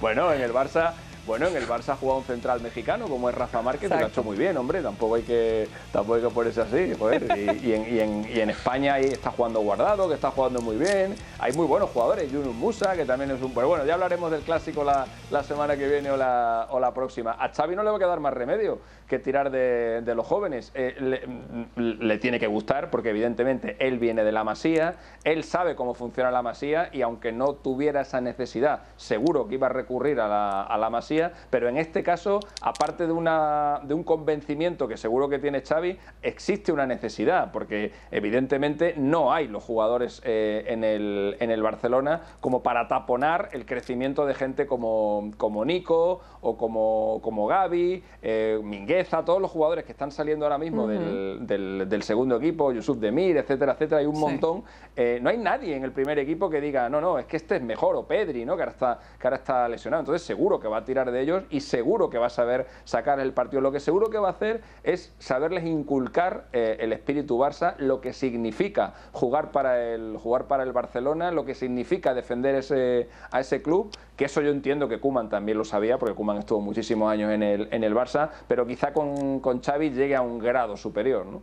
Bueno, 0.03 0.31
en 0.35 0.43
el 0.43 0.53
Barça, 0.53 0.93
bueno, 1.27 1.47
en 1.49 1.57
el 1.57 1.67
Barça 1.67 1.91
ha 1.91 1.97
jugado 1.97 2.21
un 2.21 2.25
central 2.25 2.61
mexicano 2.61 3.07
como 3.09 3.29
es 3.29 3.35
Rafa 3.35 3.61
Márquez, 3.63 3.91
y 3.91 3.95
lo 3.95 4.05
ha 4.07 4.09
hecho 4.09 4.23
muy 4.23 4.37
bien, 4.37 4.57
hombre, 4.57 4.81
tampoco 4.83 5.17
hay 5.17 5.23
que, 5.23 5.69
tampoco 5.93 6.15
hay 6.17 6.23
que 6.23 6.29
ponerse 6.31 6.61
así, 6.61 6.95
joder. 6.99 7.27
Y, 7.37 7.67
y 7.69 7.73
en, 7.75 7.95
y 7.95 8.01
en- 8.01 8.27
y 8.37 8.41
en 8.41 8.51
España 8.51 8.95
ahí 8.95 9.05
está 9.07 9.31
jugando 9.31 9.61
Guardado, 9.61 10.09
que 10.09 10.15
está 10.15 10.31
jugando 10.31 10.61
muy 10.61 10.77
bien. 10.77 11.15
Hay 11.39 11.53
muy 11.53 11.67
buenos 11.67 11.91
jugadores, 11.91 12.31
Yunus 12.31 12.55
Musa, 12.55 12.95
que 12.97 13.05
también 13.05 13.31
es 13.31 13.43
un. 13.43 13.53
Pero 13.55 13.69
bueno, 13.69 13.85
ya 13.85 13.95
hablaremos 13.95 14.31
del 14.31 14.43
clásico 14.43 14.85
la, 14.85 15.07
la 15.31 15.43
semana 15.43 15.77
que 15.77 15.89
viene 15.89 16.11
o 16.11 16.17
la, 16.17 16.67
o 16.71 16.79
la 16.81 16.93
próxima. 16.95 17.33
A 17.33 17.49
Xavi 17.49 17.75
no 17.77 17.83
le 17.83 17.91
va 17.91 17.97
a 17.97 17.99
quedar 18.01 18.21
más 18.21 18.33
remedio 18.35 18.79
que 19.09 19.19
tirar 19.19 19.51
de, 19.51 20.03
de 20.03 20.15
los 20.15 20.27
jóvenes. 20.27 20.71
Eh, 20.75 20.95
le, 21.01 21.97
le 21.97 22.19
tiene 22.19 22.39
que 22.41 22.47
gustar, 22.47 22.91
porque 22.91 23.11
evidentemente 23.11 23.77
él 23.79 23.99
viene 23.99 24.25
de 24.25 24.33
la 24.33 24.45
Masía, 24.45 24.95
él 25.25 25.45
sabe 25.45 25.75
cómo 25.77 25.95
funciona 25.95 26.31
la 26.31 26.43
Masía 26.43 26.91
y 26.93 27.03
aunque 27.03 27.33
no 27.33 27.55
tuviera 27.55 28.01
esa 28.03 28.21
necesidad, 28.21 28.81
seguro 28.97 29.47
que 29.49 29.55
iba 29.55 29.67
a 29.69 29.71
recurrir 29.71 30.21
a 30.21 30.29
la, 30.29 30.63
a 30.63 30.77
la 30.79 30.91
Masía, 30.91 31.16
pero 31.51 31.69
en 31.69 31.77
este 31.77 32.03
caso, 32.03 32.41
aparte 32.61 33.07
de, 33.07 33.13
una, 33.13 33.81
de 33.85 33.95
un 33.95 34.05
convencimiento 34.05 34.89
que 34.89 34.97
seguro 34.97 35.29
que 35.29 35.39
tiene 35.39 35.61
Xavi, 35.63 35.99
existe 36.23 36.73
una 36.73 36.87
necesidad, 36.87 37.53
porque 37.53 37.93
evidentemente 38.11 38.95
no 38.97 39.33
hay 39.33 39.49
los 39.49 39.63
jugadores 39.63 40.21
eh, 40.25 40.65
en, 40.69 40.83
el, 40.85 41.37
en 41.41 41.51
el 41.51 41.63
Barcelona 41.63 42.23
como 42.41 42.63
para 42.63 42.89
taponar 42.89 43.51
el 43.53 43.65
crecimiento 43.67 44.27
de 44.27 44.35
gente 44.35 44.67
como, 44.67 45.31
como 45.37 45.65
Nico 45.65 46.21
o 46.41 46.57
como, 46.57 47.21
como 47.23 47.47
Gaby, 47.47 48.03
eh, 48.23 48.61
Mingueza, 48.63 49.25
todos 49.25 49.41
los 49.41 49.51
jugadores 49.51 49.85
que 49.85 49.93
están 49.93 50.11
saliendo 50.11 50.45
ahora 50.45 50.59
mismo 50.59 50.87
del, 50.87 51.47
del- 51.47 51.87
del 51.89 52.03
segundo 52.03 52.37
equipo, 52.37 52.73
Yusuf 52.73 52.99
Demir, 52.99 53.37
etcétera, 53.37 53.73
etcétera, 53.73 54.01
hay 54.01 54.07
un 54.07 54.17
Sí. 54.17 54.21
montón. 54.21 54.65
Eh, 54.97 55.19
no 55.23 55.29
hay 55.31 55.39
nadie 55.39 55.77
en 55.77 55.85
el 55.85 55.93
primer 55.93 56.19
equipo 56.19 56.49
que 56.51 56.61
diga, 56.61 56.89
no, 56.89 57.01
no, 57.01 57.19
es 57.19 57.27
que 57.27 57.37
este 57.37 57.57
es 57.57 57.63
mejor, 57.63 57.97
o 57.97 58.07
Pedri, 58.07 58.45
¿no? 58.45 58.57
que, 58.57 58.63
ahora 58.63 58.73
está, 58.73 58.99
que 59.21 59.27
ahora 59.27 59.37
está 59.37 59.69
lesionado. 59.69 60.01
Entonces 60.01 60.23
seguro 60.27 60.59
que 60.59 60.69
va 60.69 60.79
a 60.79 60.85
tirar 60.85 61.06
de 61.11 61.21
ellos 61.21 61.45
y 61.51 61.61
seguro 61.61 62.11
que 62.11 62.19
va 62.19 62.27
a 62.27 62.31
saber 62.31 62.67
sacar 62.85 63.21
el 63.21 63.33
partido. 63.33 63.61
Lo 63.61 63.73
que 63.73 63.81
seguro 63.81 64.11
que 64.11 64.19
va 64.19 64.29
a 64.29 64.33
hacer 64.33 64.63
es 64.83 65.15
saberles 65.19 65.65
inculcar 65.65 66.47
eh, 66.53 66.77
el 66.81 66.93
espíritu 66.93 67.39
Barça, 67.39 67.77
lo 67.79 68.01
que 68.01 68.13
significa 68.13 68.95
jugar 69.13 69.51
para 69.53 69.93
el, 69.93 70.17
jugar 70.17 70.47
para 70.47 70.63
el 70.63 70.73
Barcelona, 70.73 71.31
lo 71.31 71.45
que 71.45 71.55
significa 71.55 72.15
defender 72.15 72.55
ese, 72.55 73.09
a 73.31 73.41
ese 73.41 73.63
club, 73.63 73.91
que 74.17 74.27
eso 74.27 74.41
yo 74.41 74.51
entiendo 74.51 74.89
que 74.89 75.01
Kuman 75.01 75.29
también 75.29 75.59
lo 75.59 75.65
sabía, 75.65 75.99
porque 75.99 76.15
Kuman 76.15 76.39
estuvo 76.39 76.61
muchísimos 76.61 77.11
años 77.11 77.33
en 77.33 77.43
el, 77.43 77.69
en 77.71 77.85
el 77.85 77.95
Barça, 77.95 78.31
pero 78.49 78.67
quizá 78.67 78.93
con, 78.93 79.41
con 79.41 79.63
Xavi 79.63 79.91
llegue 79.91 80.17
a 80.17 80.23
un 80.23 80.39
grado 80.39 80.77
superior, 80.77 81.27
¿no? 81.27 81.43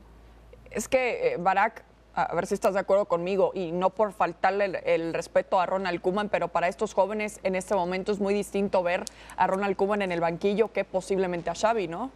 Es 0.71 0.87
que, 0.87 1.33
eh, 1.33 1.37
Barak, 1.39 1.83
a 2.15 2.33
ver 2.35 2.45
si 2.45 2.53
estás 2.53 2.73
de 2.73 2.79
acuerdo 2.79 3.05
conmigo, 3.05 3.51
y 3.53 3.71
no 3.71 3.89
por 3.89 4.13
faltarle 4.13 4.81
el, 4.85 5.13
respeto 5.13 5.59
a 5.59 5.65
Ronald 5.65 6.01
Koeman, 6.01 6.29
pero 6.29 6.47
para 6.47 6.67
estos 6.67 6.93
jóvenes 6.93 7.39
en 7.43 7.55
este 7.55 7.75
momento 7.75 8.11
es 8.11 8.19
muy 8.19 8.33
distinto 8.33 8.83
ver 8.83 9.03
a 9.35 9.47
Ronald 9.47 9.75
Koeman 9.75 10.01
en 10.01 10.11
el 10.11 10.19
banquillo 10.19 10.71
que 10.71 10.83
posiblemente 10.85 11.49
a 11.49 11.55
Xavi, 11.55 11.87
¿no? 11.87 12.11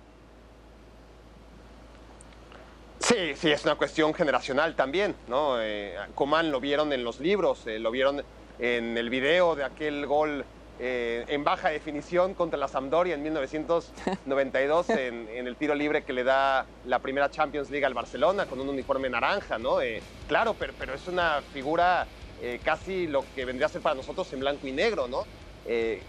Sí, 3.00 3.36
sí, 3.36 3.52
es 3.52 3.64
una 3.64 3.76
cuestión 3.76 4.14
generacional 4.14 4.76
también, 4.76 5.16
¿no? 5.28 5.62
Eh, 5.62 5.96
Coman 6.16 6.52
lo 6.52 6.60
vieron 6.60 6.92
en 6.94 7.04
los 7.04 7.20
libros, 7.20 7.66
eh, 7.68 7.80
lo 7.80 7.92
vieron 7.92 8.24
en 8.60 8.98
el 8.98 9.10
video 9.10 9.56
de 9.56 9.64
aquel 9.64 10.06
gol 10.08 10.46
eh, 10.80 11.26
en 11.28 11.44
baja 11.44 11.70
definición 11.70 12.36
contra 12.36 12.60
la 12.60 12.68
Sampdoria 12.68 13.16
en 13.16 13.24
1992 13.24 14.90
en, 14.92 15.28
en, 15.30 15.48
el 15.48 15.56
tiro 15.56 15.74
libre 15.74 16.04
que 16.04 16.14
le 16.14 16.24
da 16.24 16.68
la 16.86 17.00
primera 17.00 17.32
Champions 17.32 17.72
League 17.72 17.86
al 17.86 17.96
Barcelona 17.96 18.46
con 18.46 18.60
un 18.60 18.70
uniforme 18.70 19.10
naranja, 19.10 19.58
¿no? 19.58 19.82
Eh, 19.82 20.04
claro, 20.28 20.56
pero, 20.58 20.74
pero, 20.78 20.94
es 20.94 21.08
una 21.08 21.42
figura 21.52 22.06
eh, 22.42 22.60
casi 22.64 23.08
lo 23.08 23.26
que 23.34 23.46
vendría 23.46 23.66
a 23.66 23.70
ser 23.70 23.82
para 23.82 23.96
nosotros 23.96 24.32
en 24.34 24.40
blanco 24.42 24.68
y 24.68 24.72
negro, 24.72 25.08
¿no? 25.08 25.26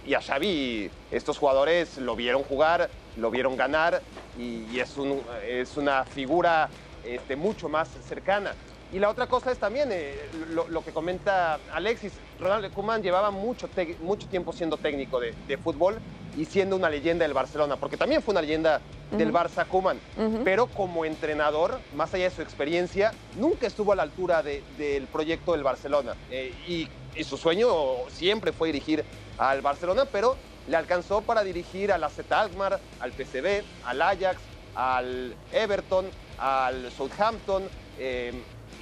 Y 0.07 0.15
a 0.15 0.21
Xavi 0.21 0.89
estos 1.11 1.37
jugadores 1.37 1.99
lo 1.99 2.15
vieron 2.15 2.45
jugar, 2.45 2.89
lo 3.17 3.29
vieron 3.29 3.57
ganar 3.57 4.03
y, 4.39 4.65
y 4.71 4.79
es, 4.79 4.97
un, 4.97 5.21
es, 5.45 5.77
una 5.77 6.05
figura 6.05 6.69
este, 7.05 7.35
mucho 7.35 7.69
más 7.69 7.89
cercana. 8.07 8.55
Y 8.93 8.99
la 8.99 9.11
otra 9.11 9.27
cosa 9.27 9.53
es 9.53 9.59
también 9.59 9.91
eh, 9.93 10.15
lo, 10.51 10.67
lo, 10.69 10.83
que 10.83 10.93
comenta 10.93 11.59
Alexis. 11.73 12.13
Ronald 12.41 12.73
Koeman 12.73 13.03
llevaba 13.03 13.31
mucho, 13.31 13.69
mucho 14.01 14.27
tiempo 14.29 14.53
siendo 14.53 14.79
técnico 14.79 15.21
de, 15.21 15.35
de, 15.47 15.59
fútbol 15.59 15.99
y 16.39 16.47
siendo 16.47 16.77
una 16.77 16.89
leyenda 16.89 17.25
del 17.25 17.35
Barcelona, 17.35 17.77
porque 17.77 17.99
también 17.99 18.23
fue 18.23 18.33
una 18.33 18.41
leyenda 18.41 18.81
uh 19.11 19.15
-huh. 19.15 19.19
del 19.19 19.33
Barça 19.33 19.67
Koeman. 19.67 19.99
Uh 20.17 20.23
-huh. 20.23 20.43
Pero 20.43 20.69
como 20.69 21.05
entrenador, 21.05 21.81
más 21.95 22.15
allá 22.15 22.25
de 22.25 22.31
su 22.31 22.41
experiencia, 22.41 23.13
nunca 23.37 23.67
estuvo 23.67 23.93
a 23.93 23.97
la 23.97 24.05
altura 24.05 24.43
de, 24.43 24.63
del 24.79 25.07
proyecto 25.07 25.53
del 25.53 25.65
Barcelona. 25.65 26.15
Eh, 26.31 26.55
y, 26.67 26.89
y, 27.15 27.25
su 27.25 27.37
sueño 27.37 27.69
siempre 28.09 28.53
fue 28.53 28.69
dirigir 28.69 29.05
al 29.37 29.61
Barcelona, 29.61 30.07
pero 30.07 30.37
le 30.67 30.77
alcanzó 30.77 31.21
para 31.21 31.43
dirigir 31.45 31.93
al 31.93 32.05
AZ 32.05 32.21
Alkmaar, 32.31 32.81
al 33.01 33.13
PSV, 33.13 33.65
al 33.85 34.01
Ajax, 34.01 34.41
al 34.75 35.35
Everton, 35.53 36.07
al 36.39 36.91
Southampton. 36.93 37.65
Eh, 37.99 38.33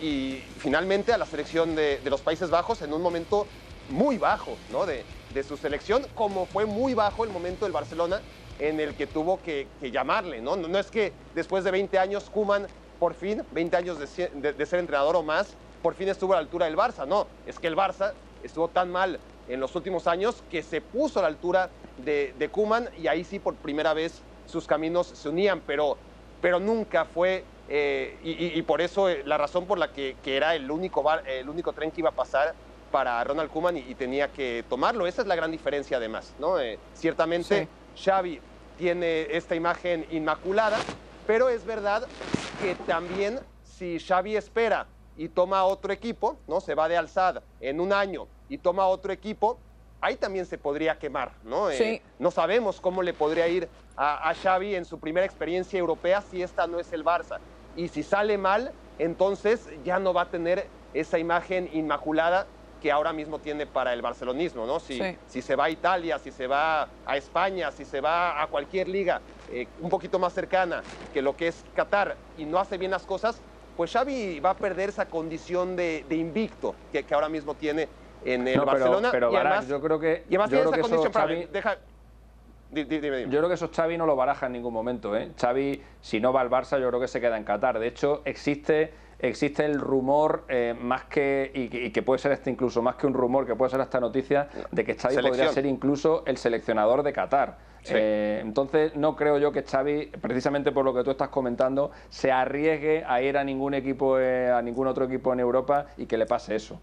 y 0.00 0.42
finalmente 0.58 1.12
a 1.12 1.18
la 1.18 1.26
selección 1.26 1.74
de, 1.74 1.98
de, 1.98 2.10
los 2.10 2.20
Países 2.20 2.50
Bajos 2.50 2.82
en 2.82 2.92
un 2.92 3.02
momento 3.02 3.46
muy 3.90 4.18
bajo 4.18 4.56
¿no? 4.70 4.84
de, 4.84 5.04
de, 5.32 5.42
su 5.42 5.56
selección, 5.56 6.06
como 6.14 6.46
fue 6.46 6.66
muy 6.66 6.94
bajo 6.94 7.24
el 7.24 7.30
momento 7.30 7.64
del 7.64 7.72
Barcelona 7.72 8.20
en 8.58 8.80
el 8.80 8.94
que 8.94 9.06
tuvo 9.06 9.40
que, 9.42 9.66
llamarle. 9.80 10.40
¿no? 10.40 10.56
¿no? 10.56 10.78
es 10.78 10.90
que 10.90 11.12
después 11.34 11.64
de 11.64 11.70
20 11.70 11.98
años 11.98 12.30
Kuman 12.30 12.66
por 12.98 13.14
fin, 13.14 13.42
20 13.52 13.76
años 13.76 13.98
de, 13.98 14.52
de, 14.52 14.66
ser 14.66 14.78
entrenador 14.78 15.16
o 15.16 15.22
más, 15.22 15.54
por 15.82 15.94
fin 15.94 16.08
estuvo 16.08 16.32
a 16.32 16.36
la 16.36 16.40
altura 16.40 16.66
del 16.66 16.76
Barça. 16.76 17.06
No, 17.06 17.26
es 17.46 17.58
que 17.58 17.66
el 17.66 17.76
Barça 17.76 18.12
estuvo 18.42 18.68
tan 18.68 18.90
mal 18.90 19.20
en 19.48 19.60
los 19.60 19.74
últimos 19.76 20.06
años 20.06 20.42
que 20.50 20.62
se 20.62 20.80
puso 20.80 21.18
a 21.18 21.22
la 21.22 21.28
altura 21.28 21.68
de, 21.98 22.34
de 22.38 22.48
Kuman 22.48 22.88
y 22.98 23.06
ahí 23.06 23.24
sí 23.24 23.38
por 23.38 23.54
primera 23.54 23.92
vez 23.94 24.22
sus 24.46 24.66
caminos 24.66 25.08
se 25.08 25.28
unían, 25.28 25.60
pero, 25.66 25.98
pero 26.40 26.58
nunca 26.58 27.04
fue 27.04 27.44
eh, 27.68 28.18
y, 28.22 28.58
y, 28.58 28.62
por 28.62 28.80
eso 28.80 29.08
eh, 29.08 29.22
la 29.24 29.38
razón 29.38 29.66
por 29.66 29.78
la 29.78 29.92
que, 29.92 30.16
que, 30.22 30.36
era 30.36 30.54
el 30.54 30.70
único, 30.70 31.02
bar, 31.02 31.28
el 31.28 31.48
único 31.48 31.72
tren 31.72 31.90
que 31.90 32.00
iba 32.00 32.10
a 32.10 32.14
pasar 32.14 32.54
para 32.92 33.22
Ronald 33.24 33.50
Koeman 33.50 33.76
y, 33.76 33.80
y, 33.80 33.94
tenía 33.94 34.28
que 34.28 34.64
tomarlo. 34.68 35.06
Esa 35.06 35.22
es 35.22 35.28
la 35.28 35.34
gran 35.34 35.50
diferencia 35.50 35.96
además. 35.96 36.32
¿no? 36.38 36.60
Eh, 36.60 36.78
ciertamente 36.94 37.68
sí. 37.94 38.04
Xavi 38.04 38.40
tiene 38.78 39.26
esta 39.30 39.54
imagen 39.56 40.06
inmaculada, 40.10 40.78
pero 41.26 41.48
es 41.48 41.64
verdad 41.64 42.06
que 42.60 42.74
también 42.86 43.40
si 43.64 43.98
Xavi 43.98 44.36
espera 44.36 44.86
y 45.16 45.28
toma 45.28 45.64
otro 45.64 45.92
equipo, 45.92 46.36
¿no? 46.46 46.60
se 46.60 46.74
va 46.74 46.88
de 46.88 46.96
alzada 46.96 47.42
en 47.60 47.80
un 47.80 47.92
año 47.92 48.28
y 48.48 48.58
toma 48.58 48.86
otro 48.86 49.12
equipo, 49.12 49.58
ahí 50.00 50.16
también 50.16 50.46
se 50.46 50.56
podría 50.58 50.98
quemar, 50.98 51.32
¿no? 51.42 51.70
Sí. 51.70 51.82
Eh, 51.82 52.02
no 52.18 52.30
sabemos 52.30 52.80
cómo 52.80 53.02
le 53.02 53.12
podría 53.12 53.48
ir 53.48 53.68
a, 53.96 54.28
a, 54.28 54.34
Xavi 54.34 54.74
en 54.74 54.84
su 54.84 55.00
primera 55.00 55.26
experiencia 55.26 55.78
europea 55.78 56.20
si 56.20 56.42
esta 56.42 56.66
no 56.66 56.78
es 56.78 56.92
el 56.92 57.04
Barça. 57.04 57.38
Y 57.76 57.88
si 57.88 58.02
sale 58.02 58.38
mal, 58.38 58.72
entonces 58.98 59.68
ya 59.84 59.98
no 59.98 60.14
va 60.14 60.22
a 60.22 60.30
tener 60.30 60.66
esa 60.94 61.18
imagen 61.18 61.68
inmaculada 61.72 62.46
que 62.80 62.90
ahora 62.92 63.12
mismo 63.12 63.38
tiene 63.38 63.66
para 63.66 63.92
el 63.92 64.02
barcelonismo, 64.02 64.66
¿no? 64.66 64.80
Si, 64.80 64.98
sí. 64.98 65.16
si 65.26 65.42
se 65.42 65.56
va 65.56 65.64
a 65.64 65.70
Italia, 65.70 66.18
si 66.18 66.30
se 66.30 66.46
va 66.46 66.88
a 67.04 67.16
España, 67.16 67.70
si 67.72 67.84
se 67.84 68.00
va 68.00 68.42
a 68.42 68.46
cualquier 68.48 68.88
liga 68.88 69.20
eh, 69.50 69.66
un 69.80 69.88
poquito 69.88 70.18
más 70.18 70.32
cercana 70.32 70.82
que 71.12 71.22
lo 71.22 71.36
que 71.36 71.48
es 71.48 71.64
Qatar 71.74 72.16
y 72.36 72.44
no 72.44 72.58
hace 72.58 72.78
bien 72.78 72.90
las 72.90 73.04
cosas, 73.04 73.40
pues 73.76 73.92
Xavi 73.92 74.40
va 74.40 74.50
a 74.50 74.56
perder 74.56 74.90
esa 74.90 75.06
condición 75.06 75.76
de, 75.76 76.04
de 76.08 76.16
invicto 76.16 76.74
que, 76.92 77.04
que 77.04 77.14
ahora 77.14 77.28
mismo 77.28 77.54
tiene 77.54 77.88
en 78.24 78.46
el 78.48 78.56
no, 78.56 78.64
Barcelona. 78.64 79.08
Pero, 79.10 79.30
pero 79.30 79.32
y 79.32 79.36
además, 79.36 79.68
yo 79.68 79.80
creo 79.80 79.98
que. 79.98 80.24
Y 80.28 80.34
además 80.34 80.50
yo 80.50 80.56
tiene 80.56 80.62
creo 80.62 80.70
esa 80.70 80.76
que 80.76 80.80
condición 80.82 81.12
para. 81.12 81.26
Xavi, 81.26 81.46
Deja, 81.52 81.78
dime, 82.70 83.00
dime. 83.00 83.22
Yo 83.24 83.38
creo 83.38 83.48
que 83.48 83.54
eso 83.54 83.70
Xavi 83.74 83.96
no 83.96 84.06
lo 84.06 84.16
baraja 84.16 84.46
en 84.46 84.52
ningún 84.52 84.72
momento. 84.72 85.16
¿eh? 85.16 85.32
Xavi, 85.38 85.82
si 86.00 86.20
no 86.20 86.32
va 86.32 86.40
al 86.40 86.50
Barça, 86.50 86.80
yo 86.80 86.88
creo 86.88 87.00
que 87.00 87.08
se 87.08 87.20
queda 87.20 87.36
en 87.36 87.44
Qatar. 87.44 87.78
De 87.78 87.86
hecho, 87.86 88.22
existe, 88.24 88.92
existe 89.18 89.64
el 89.64 89.80
rumor, 89.80 90.44
eh, 90.48 90.74
más 90.78 91.04
que 91.04 91.50
y, 91.54 91.68
que, 91.68 91.86
y, 91.86 91.90
que 91.90 92.02
puede 92.02 92.18
ser 92.18 92.32
este 92.32 92.50
incluso 92.50 92.82
más 92.82 92.96
que 92.96 93.06
un 93.06 93.14
rumor, 93.14 93.46
que 93.46 93.54
puede 93.54 93.70
ser 93.70 93.80
esta 93.80 94.00
noticia, 94.00 94.48
de 94.70 94.84
que 94.84 94.94
Xavi 94.94 95.14
Selección. 95.14 95.30
podría 95.30 95.52
ser 95.52 95.66
incluso 95.66 96.22
el 96.26 96.36
seleccionador 96.36 97.02
de 97.02 97.12
Qatar. 97.12 97.58
Sí. 97.86 97.94
Eh, 97.94 98.40
entonces, 98.42 98.96
no 98.96 99.14
creo 99.14 99.38
yo 99.38 99.52
que 99.52 99.62
Xavi, 99.62 100.06
precisamente 100.20 100.72
por 100.72 100.84
lo 100.84 100.92
que 100.92 101.04
tú 101.04 101.12
estás 101.12 101.28
comentando, 101.28 101.92
se 102.08 102.32
arriesgue 102.32 103.04
a 103.06 103.22
ir 103.22 103.38
a 103.38 103.44
ningún 103.44 103.74
equipo, 103.74 104.18
eh, 104.18 104.50
a 104.50 104.60
ningún 104.60 104.88
otro 104.88 105.04
equipo 105.04 105.32
en 105.32 105.38
Europa 105.38 105.86
y 105.96 106.06
que 106.06 106.16
le 106.16 106.26
pase 106.26 106.56
eso. 106.56 106.80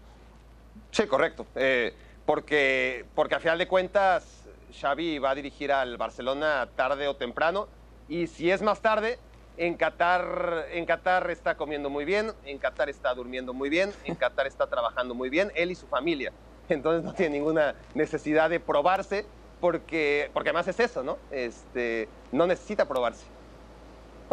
Sí, 0.90 1.06
correcto. 1.06 1.44
Eh, 1.56 1.92
porque, 2.24 3.04
porque 3.14 3.34
a 3.34 3.40
final 3.40 3.58
de 3.58 3.68
cuentas, 3.68 4.43
Xavi 4.80 5.18
va 5.18 5.30
a 5.30 5.34
dirigir 5.34 5.72
al 5.72 5.96
Barcelona 5.96 6.68
tarde 6.74 7.08
o 7.08 7.16
temprano. 7.16 7.68
Y 8.08 8.26
si 8.26 8.50
es 8.50 8.62
más 8.62 8.80
tarde, 8.80 9.18
en 9.56 9.74
Qatar, 9.74 10.66
en 10.72 10.84
Qatar 10.84 11.30
está 11.30 11.56
comiendo 11.56 11.88
muy 11.90 12.04
bien, 12.04 12.32
en 12.44 12.58
Qatar 12.58 12.88
está 12.88 13.14
durmiendo 13.14 13.54
muy 13.54 13.70
bien, 13.70 13.92
en 14.04 14.14
Qatar 14.14 14.46
está 14.46 14.66
trabajando 14.66 15.14
muy 15.14 15.30
bien, 15.30 15.52
él 15.54 15.70
y 15.70 15.74
su 15.74 15.86
familia. 15.86 16.32
Entonces 16.68 17.04
no 17.04 17.14
tiene 17.14 17.38
ninguna 17.38 17.74
necesidad 17.94 18.50
de 18.50 18.60
probarse, 18.60 19.24
porque, 19.60 20.30
porque 20.32 20.50
además 20.50 20.68
es 20.68 20.80
eso, 20.80 21.02
¿no? 21.02 21.18
Este, 21.30 22.08
no 22.32 22.46
necesita 22.46 22.86
probarse 22.86 23.24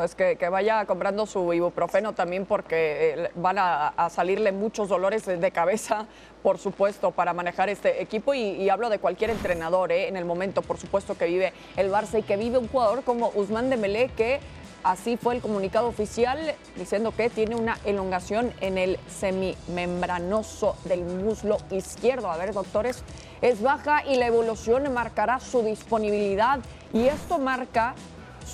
pues 0.02 0.16
que, 0.16 0.50
vaya 0.50 0.84
comprando 0.86 1.28
su 1.28 1.54
ibuprofeno 1.54 2.14
también 2.14 2.48
porque 2.48 3.14
eh, 3.14 3.30
van 3.36 3.58
a, 3.60 4.10
salirle 4.10 4.52
muchos 4.52 4.90
dolores 4.90 5.28
de 5.28 5.52
cabeza, 5.52 6.08
por 6.42 6.58
supuesto, 6.58 7.12
para 7.12 7.34
manejar 7.34 7.70
este 7.70 8.02
equipo. 8.02 8.34
Y, 8.34 8.40
y 8.40 8.70
hablo 8.70 8.90
de 8.90 8.98
cualquier 8.98 9.30
entrenador, 9.30 9.92
¿eh? 9.92 10.08
en 10.08 10.18
el 10.18 10.26
momento, 10.26 10.64
por 10.64 10.80
supuesto, 10.80 11.16
que 11.16 11.26
vive 11.26 11.54
el 11.78 11.92
Barça 11.92 12.18
y 12.18 12.24
que 12.24 12.36
vive 12.36 12.58
un 12.58 12.68
jugador 12.68 13.04
como 13.04 13.32
Usman 13.36 13.70
Dembélé, 13.70 14.10
que 14.10 14.40
así 14.84 15.18
fue 15.18 15.36
el 15.36 15.42
comunicado 15.42 15.88
oficial, 15.88 16.56
diciendo 16.76 17.14
que 17.16 17.30
tiene 17.30 17.56
una 17.56 17.78
elongación 17.86 18.54
en 18.60 18.80
el 18.80 18.98
semimembranoso 19.08 20.78
del 20.86 21.04
muslo 21.04 21.58
izquierdo. 21.70 22.32
A 22.32 22.38
ver, 22.38 22.54
doctores, 22.54 23.04
es 23.44 23.62
baja 23.62 24.04
y 24.04 24.16
la 24.16 24.26
evolución 24.26 24.92
marcará 24.92 25.40
su 25.40 25.62
disponibilidad. 25.62 26.60
Y 26.92 27.06
esto 27.06 27.38
marca 27.38 27.94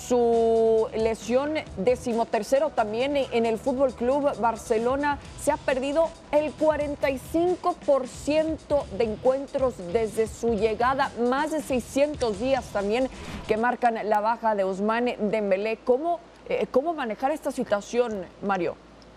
su 0.06 0.88
lesión 0.94 1.54
decimotercero 1.76 2.70
también 2.70 3.16
en 3.16 3.46
el 3.46 3.58
Fútbol 3.58 3.92
Club 3.92 4.38
Barcelona. 4.40 5.18
Se 5.40 5.50
ha 5.50 5.56
perdido 5.56 6.08
el 6.32 6.56
45% 6.56 8.86
de 8.96 9.04
encuentros 9.04 9.74
desde 9.92 10.26
su 10.26 10.54
llegada, 10.54 11.10
más 11.28 11.50
de 11.50 11.60
600 11.60 12.38
días 12.38 12.64
también 12.72 13.08
que 13.46 13.56
marcan 13.56 13.98
la 14.08 14.20
baja 14.20 14.54
de 14.54 14.64
Ousmane 14.64 15.16
Dembélé. 15.20 15.78
¿Cómo, 15.84 16.20
eh, 16.48 16.66
¿Cómo 16.70 16.94
manejar 16.94 17.32
esta 17.32 17.50
situación, 17.50 18.24
Mario? 18.42 18.76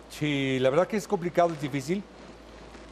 Sí, 0.09 0.57
la 0.59 0.69
verdad 0.69 0.87
que 0.87 0.97
es 0.97 1.07
complicado, 1.07 1.53
es 1.53 1.61
difícil. 1.61 2.03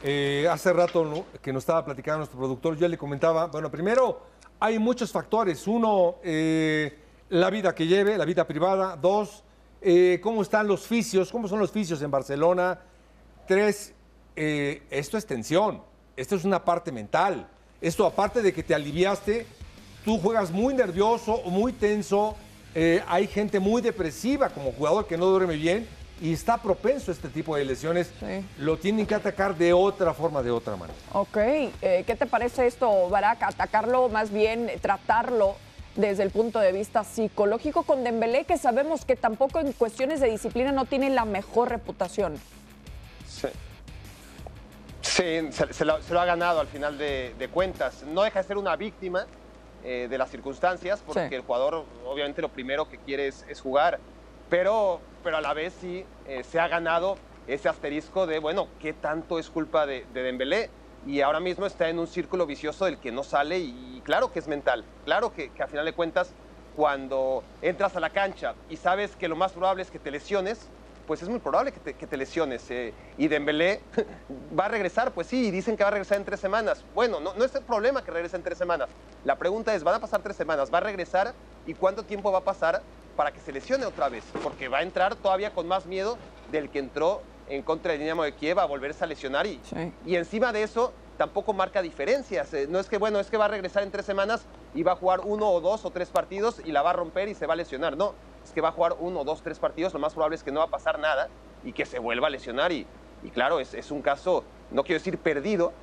Eh, 0.04 0.48
hace 0.50 0.72
rato 0.72 1.26
que 1.42 1.52
nos 1.52 1.64
estaba 1.64 1.84
platicando 1.84 2.20
nuestro 2.20 2.40
productor, 2.40 2.78
yo 2.78 2.88
le 2.88 2.98
comentaba, 2.98 3.48
bueno, 3.48 3.70
primero 3.70 4.22
hay 4.60 4.80
muchos 4.80 5.12
factores. 5.12 5.68
Uno, 5.68 6.16
eh, 6.24 6.98
la 7.30 7.50
vida 7.50 7.74
que 7.74 7.88
lleve, 7.88 8.18
la 8.18 8.26
vida 8.26 8.46
privada. 8.46 8.96
Dos, 8.96 9.44
eh, 9.82 10.20
cómo 10.22 10.42
están 10.42 10.68
los 10.68 10.86
fisios, 10.86 11.32
cómo 11.32 11.48
son 11.48 11.60
los 11.60 11.72
fisios 11.72 12.02
en 12.02 12.12
Barcelona. 12.12 12.80
Tres, 13.48 13.94
eh, 14.36 14.84
esto 14.90 15.18
es 15.18 15.26
tensión, 15.26 15.82
esto 16.16 16.36
es 16.36 16.44
una 16.44 16.64
parte 16.64 16.92
mental. 16.92 17.48
Esto 17.82 18.06
aparte 18.06 18.42
de 18.42 18.54
que 18.54 18.62
te 18.62 18.76
aliviaste, 18.76 19.48
tú 20.04 20.20
juegas 20.20 20.52
muy 20.52 20.74
nervioso 20.74 21.42
muy 21.46 21.72
tenso. 21.72 22.36
Eh, 22.76 23.02
hay 23.08 23.26
gente 23.26 23.60
muy 23.60 23.82
depresiva 23.82 24.50
como 24.50 24.72
jugador 24.74 25.08
que 25.08 25.18
no 25.18 25.26
duerme 25.26 25.56
bien 25.56 25.88
y 26.22 26.34
está 26.34 26.62
propenso 26.62 27.10
a 27.10 27.14
este 27.14 27.30
tipo 27.30 27.56
de 27.56 27.64
lesiones. 27.64 28.12
Sí. 28.20 28.46
Lo 28.60 28.78
tienen 28.78 29.08
que 29.08 29.16
atacar 29.16 29.58
de 29.58 29.72
otra 29.72 30.14
forma, 30.14 30.44
de 30.44 30.52
otra 30.52 30.76
manera. 30.76 31.00
Ok, 31.14 31.38
¿qué 31.80 32.16
te 32.20 32.26
parece 32.26 32.68
esto, 32.68 33.10
Barak? 33.10 33.42
Atacarlo, 33.44 34.10
más 34.10 34.30
bien 34.32 34.70
tratarlo 34.82 35.56
desde 35.96 36.24
el 36.24 36.32
punto 36.32 36.60
de 36.60 36.72
vista 36.72 37.04
psicológico 37.04 37.84
con 37.84 38.04
Dembélé, 38.04 38.46
que 38.46 38.58
sabemos 38.58 39.06
que 39.06 39.16
tampoco 39.16 39.60
en 39.60 39.74
cuestiones 39.74 40.20
de 40.20 40.30
disciplina 40.30 40.72
no 40.72 40.86
tiene 40.86 41.10
la 41.10 41.26
mejor 41.26 41.70
reputación. 41.70 42.40
Sí. 43.28 43.48
Sí, 45.02 45.50
se, 45.52 45.86
lo, 45.86 45.94
ha 45.94 46.26
ganado 46.26 46.60
al 46.60 46.68
final 46.68 46.98
de, 46.98 47.50
cuentas. 47.54 48.04
No 48.04 48.24
deja 48.24 48.42
de 48.42 48.48
ser 48.48 48.58
una 48.58 48.76
víctima 48.76 49.26
eh, 49.84 50.08
de 50.10 50.18
las 50.18 50.30
circunstancias, 50.30 51.02
porque 51.06 51.36
el 51.36 51.42
jugador 51.42 51.86
obviamente 52.06 52.42
lo 52.42 52.50
primero 52.50 52.88
que 52.90 52.98
quiere 52.98 53.28
es, 53.28 53.62
jugar, 53.62 54.00
pero, 54.50 55.00
pero 55.24 55.38
a 55.38 55.42
la 55.42 55.54
vez 55.54 55.74
sí 55.80 56.06
eh, 56.28 56.44
se 56.44 56.60
ha 56.60 56.68
ganado 56.68 57.18
ese 57.48 57.70
asterisco 57.70 58.28
de, 58.28 58.40
bueno, 58.40 58.68
¿qué 58.80 58.94
tanto 58.94 59.40
es 59.40 59.50
culpa 59.50 59.86
de, 59.86 60.06
de 60.14 60.22
Dembélé? 60.22 60.70
Y 61.08 61.22
ahora 61.22 61.40
mismo 61.40 61.66
está 61.66 61.90
en 61.90 62.00
un 62.00 62.08
círculo 62.08 62.46
vicioso 62.46 62.86
del 62.86 63.00
que 63.00 63.12
no 63.12 63.24
sale 63.24 63.60
y, 63.60 64.02
claro 64.04 64.32
que 64.32 64.40
es 64.40 64.48
mental, 64.48 64.84
claro 65.06 65.34
que, 65.34 65.52
a 65.60 65.68
final 65.68 65.86
de 65.86 65.94
cuentas 65.94 66.32
cuando 66.76 67.44
entras 67.62 67.96
a 67.96 68.00
la 68.00 68.10
cancha 68.10 68.54
y 68.70 68.78
sabes 68.78 69.16
que 69.16 69.28
lo 69.28 69.36
más 69.36 69.52
probable 69.54 69.84
es 69.84 69.92
que 69.92 70.00
te 70.00 70.12
lesiones, 70.12 70.70
pues 71.08 71.24
es 71.24 71.30
muy 71.30 71.40
probable 71.40 71.72
que 71.72 71.94
te, 71.94 72.18
lesiones. 72.18 72.70
Eh, 72.70 72.94
y 73.18 73.28
Dembélé 73.28 73.82
va 74.60 74.66
a 74.66 74.68
regresar, 74.68 75.12
pues 75.12 75.28
sí, 75.28 75.50
dicen 75.50 75.76
que 75.76 75.84
va 75.84 75.88
a 75.88 75.92
regresar 75.92 76.18
en 76.18 76.26
tres 76.26 76.40
semanas. 76.40 76.86
Bueno, 76.94 77.20
no, 77.20 77.34
no 77.34 77.44
es 77.44 77.56
el 77.56 77.64
problema 77.64 78.04
que 78.04 78.12
regrese 78.12 78.36
en 78.36 78.44
tres 78.44 78.58
semanas. 78.58 78.90
La 79.24 79.36
pregunta 79.36 79.74
es, 79.74 79.84
¿van 79.84 79.96
a 79.96 80.00
pasar 80.00 80.22
tres 80.22 80.36
semanas? 80.36 80.72
¿Va 80.72 80.78
a 80.78 80.82
regresar? 80.82 81.34
¿Y 81.66 81.74
cuánto 81.74 82.04
tiempo 82.04 82.32
va 82.32 82.40
a 82.40 82.44
pasar 82.44 82.84
para 83.16 83.32
que 83.32 83.40
se 83.40 83.52
lesione 83.52 83.86
otra 83.86 84.08
vez? 84.08 84.24
Porque 84.44 84.68
va 84.68 84.80
a 84.80 84.84
entrar 84.84 85.16
todavía 85.16 85.52
con 85.52 85.68
más 85.68 85.88
miedo 85.88 86.20
del 86.52 86.70
que 86.70 86.80
entró 86.80 87.24
en 87.50 87.64
contra 87.64 87.92
del 87.92 88.02
Dinamo 88.02 88.24
de 88.24 88.34
Kiev 88.34 88.60
a 88.60 88.66
volverse 88.66 89.04
a 89.04 89.08
lesionar. 89.08 89.46
Y, 89.46 89.60
y 90.06 90.16
encima 90.16 90.54
de 90.54 90.64
eso, 90.64 90.94
tampoco 91.18 91.54
marca 91.54 91.82
diferencias. 91.82 92.54
Eh, 92.54 92.68
no 92.70 92.80
es 92.80 92.88
que, 92.88 92.98
bueno, 92.98 93.20
es 93.20 93.30
que 93.30 93.38
va 93.38 93.46
a 93.46 93.50
regresar 93.50 93.84
en 93.84 93.92
tres 93.92 94.06
semanas 94.06 94.46
y 94.74 94.84
va 94.84 94.94
a 94.94 94.96
jugar 94.96 95.22
uno 95.24 95.50
o 95.50 95.62
dos 95.62 95.86
o 95.86 95.92
tres 95.92 96.10
partidos 96.10 96.62
y 96.64 96.72
la 96.72 96.82
va 96.82 96.92
a 96.92 96.94
romper 96.94 97.28
y 97.28 97.36
se 97.36 97.46
va 97.46 97.54
a 97.54 97.58
lesionar. 97.58 97.98
No, 97.98 98.14
que 98.54 98.62
va 98.62 98.70
a 98.70 98.72
jugar 98.72 98.96
uno, 99.00 99.24
dos, 99.24 99.42
tres 99.42 99.60
partidos, 99.60 99.94
lo 99.94 100.00
más 100.00 100.14
probable 100.14 100.36
es 100.36 100.44
que 100.44 100.52
no 100.52 100.60
va 100.60 100.66
a 100.66 100.70
pasar 100.70 101.00
nada 101.00 101.30
y 101.64 101.74
que 101.74 101.86
se 101.86 102.00
vuelva 102.00 102.28
a 102.28 102.30
lesionar. 102.30 102.72
Y, 102.72 102.86
y 103.24 103.30
claro, 103.30 103.60
es, 103.60 103.74
es, 103.74 103.92
un 103.92 104.02
caso, 104.02 104.44
no 104.72 104.84
quiero 104.84 105.00
decir 105.00 105.18
perdido, 105.18 105.74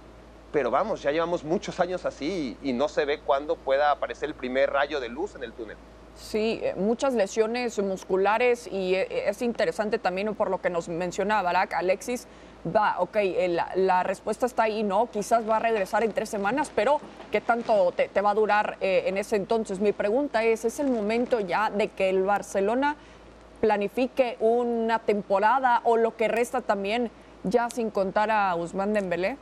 pero 0.53 0.71
vamos, 0.71 1.03
ya 1.03 1.11
llevamos 1.11 1.45
muchos 1.45 1.81
años 1.81 2.05
así 2.05 2.57
y, 2.63 2.73
no 2.73 2.89
se 2.89 3.05
ve 3.05 3.21
cuándo 3.21 3.57
pueda 3.57 3.91
aparecer 3.91 4.29
el 4.29 4.35
primer 4.35 4.71
rayo 4.71 5.01
de 5.01 5.09
luz 5.09 5.35
en 5.35 5.45
el 5.45 5.53
túnel. 5.53 5.77
Sí, 6.17 6.61
eh, 6.63 6.75
muchas 6.77 7.13
lesiones 7.13 7.79
musculares 7.79 8.67
y 8.67 8.95
eh, 8.95 9.29
es 9.29 9.43
interesante 9.43 9.99
también 9.99 10.35
por 10.35 10.49
lo 10.49 10.63
que 10.63 10.71
nos 10.71 10.89
mencionaba 10.89 11.43
Barak, 11.43 11.75
Alexis, 11.75 12.27
va, 12.75 12.97
ok, 13.01 13.17
eh, 13.17 13.61
la, 13.75 14.03
respuesta 14.03 14.47
está 14.47 14.63
ahí, 14.63 14.83
¿no? 14.83 15.11
Quizás 15.11 15.49
va 15.49 15.57
a 15.57 15.61
regresar 15.61 16.03
en 16.05 16.13
tres 16.13 16.31
semanas, 16.31 16.73
pero 16.75 17.01
¿qué 17.31 17.43
tanto 17.43 17.93
te, 17.93 18.21
va 18.23 18.31
a 18.31 18.35
durar 18.35 18.79
en 18.81 19.19
ese 19.19 19.37
entonces? 19.37 19.79
Mi 19.79 19.93
pregunta 19.93 20.43
es, 20.43 20.65
¿es 20.65 20.81
el 20.81 20.89
momento 20.89 21.41
ya 21.41 21.69
de 21.69 21.89
que 21.89 22.09
el 22.09 22.23
Barcelona 22.23 22.97
planifique 23.61 24.39
una 24.41 25.01
temporada 25.01 25.83
o 25.85 25.99
lo 25.99 26.17
que 26.17 26.29
resta 26.29 26.63
también 26.63 27.11
ya 27.45 27.69
sin 27.69 27.91
contar 27.91 28.31
a 28.31 28.55
Usman 28.57 28.95
Dembélé? 28.95 29.37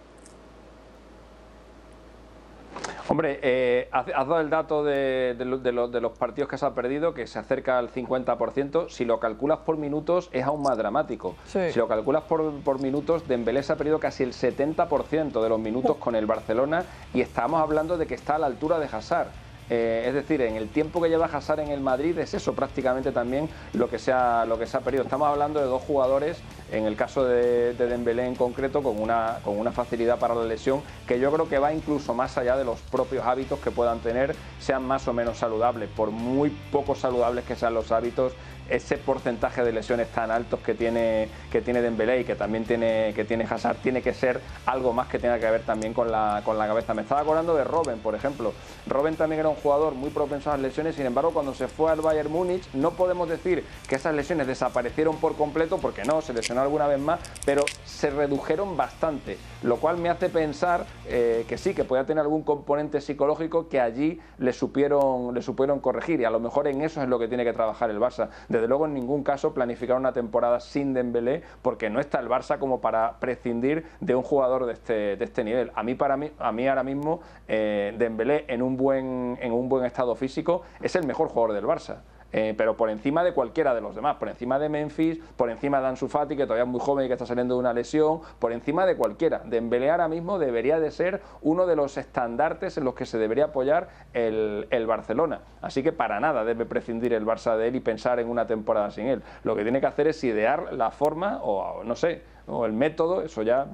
Hombre, 3.07 3.39
eh, 3.43 3.89
has, 3.93 4.07
dado 4.07 4.41
el 4.41 4.49
dato 4.49 4.83
de, 4.83 5.37
los 5.39 6.19
partidos 6.19 6.49
que 6.49 6.57
se 6.57 6.65
ha 6.65 6.75
perdido, 6.75 7.13
que 7.13 7.27
se 7.27 7.39
acerca 7.39 7.79
al 7.79 7.91
50%. 7.91 8.89
Si 8.89 9.05
lo 9.05 9.21
calculas 9.21 9.59
por 9.59 9.77
minutos, 9.77 10.31
es 10.33 10.45
aún 10.45 10.63
más 10.63 10.79
dramático. 10.79 11.37
Si 11.45 11.75
lo 11.75 11.87
calculas 11.87 12.23
por, 12.23 12.61
por 12.63 12.81
minutos, 12.81 13.29
Dembélé 13.29 13.63
se 13.63 13.75
ha 13.75 13.77
perdido 13.77 14.01
casi 14.01 14.23
el 14.23 14.33
70% 14.33 15.43
de 15.43 15.49
los 15.49 15.61
minutos 15.61 15.97
con 15.99 16.15
el 16.15 16.25
Barcelona 16.25 16.85
y 17.13 17.21
estamos 17.21 17.61
hablando 17.61 17.99
de 17.99 18.07
que 18.07 18.15
está 18.15 18.37
a 18.37 18.39
la 18.39 18.47
altura 18.47 18.79
de 18.79 18.87
Hazard. 18.87 19.29
Eh, 19.71 20.05
es 20.07 20.15
decir, 20.15 20.43
en 20.43 20.57
el 20.57 20.69
tiempo 20.69 21.01
que 21.01 21.09
lleva 21.09 21.27
Hazard 21.27 21.61
en 21.61 21.69
el 21.69 21.81
Madrid 21.81 22.19
es 22.19 22.35
eso 22.35 22.55
prácticamente 22.55 23.13
también 23.13 23.49
lo 23.73 23.89
que 23.89 23.99
se 23.99 24.13
ha, 24.13 24.45
lo 24.45 24.59
que 24.59 24.67
perdido. 24.81 25.05
Estamos 25.05 25.29
hablando 25.29 25.61
de 25.61 25.67
dos 25.67 25.83
jugadores, 25.83 26.39
en 26.73 26.85
el 26.85 26.97
caso 26.97 27.25
de, 27.25 27.75
de, 27.75 27.87
Dembélé 27.87 28.27
en 28.27 28.35
concreto, 28.35 28.83
con 28.83 29.01
una, 29.01 29.39
con 29.45 29.59
una 29.59 29.73
facilidad 29.73 30.19
para 30.19 30.35
la 30.35 30.45
lesión 30.45 30.83
que 31.07 31.21
yo 31.21 31.31
creo 31.33 31.49
que 31.49 31.59
va 31.59 31.73
incluso 31.73 32.15
más 32.15 32.37
allá 32.39 32.57
de 32.57 32.65
los 32.65 32.81
propios 32.81 33.25
hábitos 33.25 33.59
que 33.61 33.71
puedan 33.71 34.01
tener, 34.01 34.35
sean 34.59 34.85
más 34.85 35.07
o 35.07 35.13
menos 35.13 35.39
saludables. 35.39 35.89
Por 35.91 36.11
muy 36.11 36.51
poco 36.73 36.95
saludables 36.95 37.45
que 37.45 37.57
sean 37.57 37.75
los 37.75 37.93
hábitos, 37.93 38.33
ese 38.69 38.99
porcentaje 38.99 39.63
de 39.63 39.73
lesiones 39.73 40.09
tan 40.09 40.31
altos 40.31 40.61
que 40.61 40.75
tiene, 40.75 41.29
que 41.51 41.61
tiene 41.61 41.83
Dembélé 41.83 42.21
y 42.21 42.25
que 42.25 42.35
también 42.35 42.65
tiene, 42.65 43.13
que 43.15 43.25
tiene 43.25 43.45
Hazard 43.45 43.77
tiene 43.77 44.03
que 44.03 44.15
ser 44.15 44.41
algo 44.67 44.93
más 44.93 45.09
que 45.09 45.19
tenga 45.19 45.39
que 45.39 45.51
ver 45.51 45.63
también 45.63 45.93
con 45.93 46.11
la, 46.11 46.43
con 46.45 46.59
la 46.59 46.67
cabeza. 46.67 46.95
Me 46.95 47.03
estaba 47.03 47.21
acordando 47.21 47.55
de 47.55 47.65
Robben, 47.65 47.99
por 47.99 48.15
ejemplo. 48.15 48.53
Robben 48.87 49.17
también 49.17 49.41
era 49.41 49.49
un 49.49 49.57
jugador 49.57 49.95
muy 49.95 50.11
propenso 50.11 50.51
a 50.51 50.55
las 50.55 50.63
lesiones, 50.63 50.95
sin 50.97 51.07
embargo, 51.07 51.33
cuando 51.33 51.55
se 51.55 51.69
fue 51.69 51.91
al 51.91 52.01
Bayern 52.01 52.31
Múnich, 52.31 52.69
no 52.73 52.93
podemos 52.93 53.29
decir 53.29 53.65
que 53.89 53.97
esas 53.97 54.15
lesiones 54.15 54.47
desaparecieron 54.47 55.17
por 55.17 55.37
completo, 55.37 55.79
porque 55.79 56.05
no, 56.05 56.21
se 56.21 56.33
lesionó 56.33 56.63
alguna 56.63 56.87
vez 56.87 57.01
más, 57.01 57.21
pero 57.45 57.65
se 57.85 58.11
redujeron 58.11 58.77
bastante, 58.77 59.39
lo 59.63 59.77
cual 59.77 59.99
me 59.99 60.09
hace 60.09 60.29
pensar 60.29 60.87
eh, 61.07 61.45
que 61.49 61.59
sí, 61.59 61.75
que 61.75 61.85
podía 61.85 62.05
tener 62.05 62.23
algún 62.23 62.43
componente 62.43 63.01
psicológico 63.01 63.69
que 63.69 63.81
allí 63.81 64.21
le 64.39 64.53
supieron, 64.53 65.35
le 65.35 65.43
supieron 65.43 65.81
corregir, 65.81 66.21
y 66.21 66.25
a 66.25 66.31
lo 66.31 66.41
mejor 66.41 66.69
en 66.69 66.83
eso 66.83 67.03
es 67.03 67.09
lo 67.09 67.19
que 67.19 67.29
tiene 67.29 67.45
que 67.45 67.53
trabajar 67.53 67.91
el 67.91 67.99
Barça 67.99 68.29
desde 68.55 68.69
luego, 68.69 68.87
en 68.87 68.95
ningún 68.95 69.25
caso 69.25 69.53
planificar 69.53 69.97
una 69.97 70.13
temporada 70.13 70.61
sin 70.61 70.95
Dembélé, 70.95 71.43
porque 71.61 71.91
no 71.91 71.99
está 71.99 72.21
el 72.21 72.29
Barça 72.29 72.59
como 72.59 72.81
para 72.81 73.19
prescindir 73.19 73.85
de 73.99 74.15
un 74.15 74.23
jugador 74.23 74.67
de 74.67 74.75
este, 74.75 75.17
de 75.17 75.25
este 75.25 75.43
nivel. 75.43 75.73
A 75.75 75.83
mí, 75.83 75.97
para 75.97 76.17
mí, 76.17 76.31
a 76.39 76.53
mí 76.53 76.69
ahora 76.69 76.85
mismo, 76.85 77.21
eh, 77.49 77.95
Dembélé 77.99 78.45
en 78.47 78.63
un, 78.63 78.77
buen, 78.77 79.37
en 79.41 79.53
un 79.53 79.69
buen 79.69 79.85
estado 79.85 80.15
físico 80.15 80.63
es 80.81 80.95
el 80.95 81.05
mejor 81.05 81.29
jugador 81.29 81.53
del 81.55 81.65
Barça. 81.65 82.03
Eh, 82.37 82.53
pero 82.59 82.77
por 82.77 82.91
encima 82.91 83.23
de 83.23 83.33
cualquiera 83.33 83.73
de 83.77 83.81
los 83.81 83.95
demás, 83.95 84.17
por 84.17 84.29
encima 84.29 84.59
de 84.59 84.69
Memphis, 84.69 85.21
por 85.37 85.51
encima 85.51 85.81
de 85.81 85.87
Ansu 85.87 86.09
Fati, 86.09 86.37
que 86.37 86.47
todavía 86.47 86.65
es 86.65 86.69
muy 86.69 86.81
joven 86.81 87.05
y 87.05 87.09
que 87.09 87.13
está 87.13 87.27
saliendo 87.27 87.55
de 87.55 87.61
una 87.61 87.73
lesión, 87.73 88.23
por 88.41 88.51
encima 88.51 88.87
de 88.87 88.97
cualquiera. 88.97 89.43
Dembélé 89.45 89.89
ahora 89.89 90.09
mismo 90.09 90.41
debería 90.41 90.81
de 90.81 90.91
ser 90.91 91.23
uno 91.43 91.65
de 91.65 91.77
los 91.77 91.97
estandartes 91.97 92.77
en 92.77 92.85
los 92.85 92.95
que 92.95 93.07
se 93.07 93.19
debería 93.19 93.45
apoyar 93.47 93.89
el, 94.13 94.85
Barcelona. 94.85 95.43
Así 95.63 95.85
que 95.85 95.93
para 95.93 96.19
nada 96.19 96.45
debe 96.45 96.67
prescindir 96.67 97.13
el 97.13 97.25
Barça 97.25 97.57
de 97.57 97.69
él 97.69 97.77
y 97.77 97.81
pensar 97.81 98.19
en 98.19 98.29
una 98.29 98.49
temporada 98.49 98.91
sin 98.91 99.07
él. 99.07 99.23
Lo 99.45 99.55
que 99.55 99.63
tiene 99.63 99.81
que 99.81 99.87
hacer 99.87 100.09
es 100.09 100.25
idear 100.25 100.73
la 100.73 100.91
forma 100.91 101.39
o 101.41 101.85
no 101.85 101.95
sé, 101.95 102.23
o 102.49 102.67
el 102.67 102.73
método, 102.73 103.23
eso 103.23 103.43
ya 103.43 103.69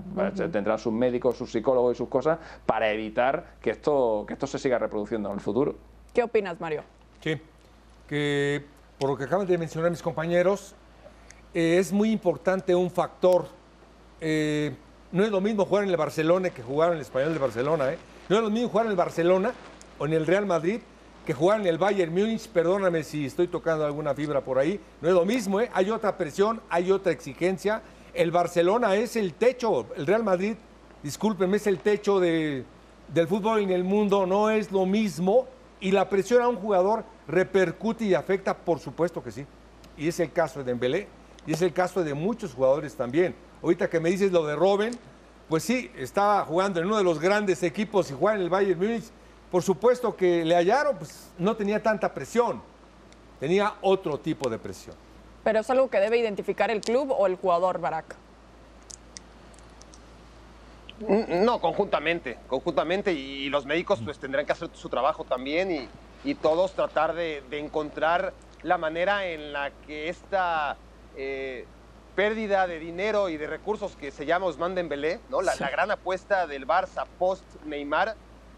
tendrán 0.53 0.79
sus 0.79 0.93
médicos, 0.93 1.39
sus 1.39 1.51
psicólogos 1.51 1.95
y 1.95 1.97
sus 1.97 2.11
cosas 2.11 2.39
para 2.67 2.93
evitar 2.93 3.55
que 3.63 3.71
esto, 3.71 4.25
que 4.27 4.35
esto 4.35 4.47
se 4.47 4.59
siga 4.59 4.79
reproduciendo 4.79 5.31
en 5.31 5.37
el 5.37 5.41
futuro. 5.41 5.77
¿Qué 6.13 6.23
opinas, 6.23 6.61
Mario? 6.61 6.83
Sí, 7.21 7.41
que 8.11 8.65
por 8.99 9.09
lo 9.09 9.17
que 9.17 9.23
acaban 9.23 9.47
de 9.47 9.57
mencionar 9.57 9.89
mis 9.89 10.03
compañeros, 10.03 10.75
eh, 11.55 11.79
es 11.79 11.93
muy 11.93 12.11
importante 12.11 12.75
un 12.75 12.91
factor. 12.91 13.47
Eh, 14.21 14.73
no 15.13 15.23
es 15.23 15.31
lo 15.31 15.41
mismo 15.41 15.65
jugar 15.65 15.85
en 15.85 15.91
el 15.91 15.97
Barcelona 15.97 16.51
que 16.51 16.61
jugar 16.61 16.91
en 16.91 16.97
el 16.97 17.03
Español 17.03 17.33
de 17.33 17.39
Barcelona. 17.39 17.93
¿eh? 17.93 17.99
No 18.29 18.37
es 18.37 18.43
lo 18.43 18.51
mismo 18.51 18.69
jugar 18.69 18.87
en 18.87 18.91
el 18.91 18.97
Barcelona 18.97 19.55
o 19.97 20.07
en 20.07 20.13
el 20.13 20.27
Real 20.27 20.45
Madrid 20.45 20.81
que 21.25 21.33
jugar 21.35 21.61
en 21.61 21.69
el 21.69 21.79
Bayern 21.79 22.13
Múnich. 22.13 22.49
Perdóname 22.49 23.05
si 23.05 23.27
estoy 23.27 23.47
tocando 23.47 23.87
alguna 23.87 24.13
fibra 24.13 24.41
por 24.41 24.59
ahí. 24.59 24.81
No 25.01 25.09
es 25.09 25.15
lo 25.15 25.25
mismo. 25.25 25.61
Hay 25.73 25.91
otra 25.91 26.19
presión, 26.19 26.61
hay 26.69 26.91
otra 26.91 27.13
exigencia. 27.13 27.81
El 28.13 28.33
Barcelona 28.33 28.97
es 28.97 29.15
el 29.15 29.35
techo. 29.35 29.87
El 29.97 30.09
Real 30.09 30.25
Madrid, 30.25 30.57
discúlpenme, 31.05 31.59
es 31.59 31.69
el 31.69 31.79
techo 31.79 32.19
de, 32.19 32.65
del 33.07 33.29
fútbol 33.29 33.61
en 33.61 33.71
el 33.71 33.85
mundo. 33.85 34.27
No 34.27 34.51
es 34.51 34.73
lo 34.73 34.85
mismo. 34.85 35.47
Y 35.79 35.93
la 35.93 36.09
presión 36.09 36.43
a 36.43 36.49
un 36.49 36.57
jugador 36.57 37.05
repercute 37.31 38.05
y 38.05 38.15
afecta, 38.15 38.57
por 38.57 38.79
supuesto 38.79 39.23
que 39.23 39.31
sí. 39.31 39.47
Y 39.97 40.09
es 40.09 40.21
el 40.21 40.33
caso 40.33 40.61
de 40.61 40.67
Dembélé 40.67 41.09
y 41.47 41.53
es 41.53 41.63
el 41.63 41.73
caso 41.73 42.03
de 42.03 42.15
muchos 42.15 42.55
jugadores 42.55 42.95
también. 42.95 43.35
Ahorita 43.63 43.89
que 43.89 44.01
me 44.01 44.11
dices 44.11 44.33
lo 44.33 44.47
de 44.47 44.57
Robben, 44.57 44.99
pues 45.49 45.63
sí, 45.63 45.91
estaba 45.97 46.45
jugando 46.45 46.81
en 46.81 46.87
uno 46.87 46.97
de 46.97 47.05
los 47.05 47.19
grandes 47.19 47.63
equipos 47.63 48.11
y 48.11 48.15
juega 48.15 48.37
en 48.37 48.43
el 48.43 48.51
Bayern 48.51 48.79
Múnich. 48.79 49.05
Por 49.51 49.63
supuesto 49.63 50.15
que 50.17 50.45
le 50.45 50.55
hallaron, 50.55 50.97
pues 50.97 51.29
no 51.39 51.57
tenía 51.57 51.83
tanta 51.83 52.13
presión, 52.15 52.63
tenía 53.41 53.75
otro 53.81 54.19
tipo 54.19 54.49
de 54.49 54.59
presión. 54.59 54.95
Pero 55.43 55.61
es 55.61 55.71
algo 55.71 55.91
que 55.91 55.99
debe 55.99 56.19
identificar 56.19 56.71
el 56.71 56.81
club 56.81 57.11
o 57.11 57.27
el 57.27 57.37
jugador, 57.37 57.81
Barak. 57.81 58.15
No, 61.09 61.61
conjuntamente, 61.61 62.37
conjuntamente 62.47 63.13
y 63.13 63.49
los 63.49 63.65
médicos 63.65 64.01
pues 64.05 64.19
tendrán 64.19 64.45
que 64.45 64.53
hacer 64.53 64.69
su 64.75 64.91
trabajo 64.91 65.25
también 65.25 65.71
y, 65.71 65.89
y 66.25 66.35
todos 66.35 66.73
tratar 66.73 67.15
de, 67.15 67.43
encontrar 67.53 68.33
la 68.63 68.79
manera 68.79 69.27
en 69.27 69.53
la 69.53 69.71
que 69.87 70.09
esta 70.09 70.77
eh, 71.17 71.67
pérdida 72.15 72.67
de 72.67 72.79
dinero 72.79 73.29
y 73.29 73.37
de 73.37 73.47
recursos 73.47 73.97
que 73.97 74.11
se 74.11 74.27
llama 74.27 74.47
Osman 74.47 74.75
Dembélé, 74.75 75.21
¿no? 75.31 75.41
La, 75.41 75.55
la, 75.59 75.71
gran 75.71 75.91
apuesta 75.91 76.47
del 76.47 76.67
Barça 76.67 77.07
post 77.19 77.45
Neymar, 77.65 78.17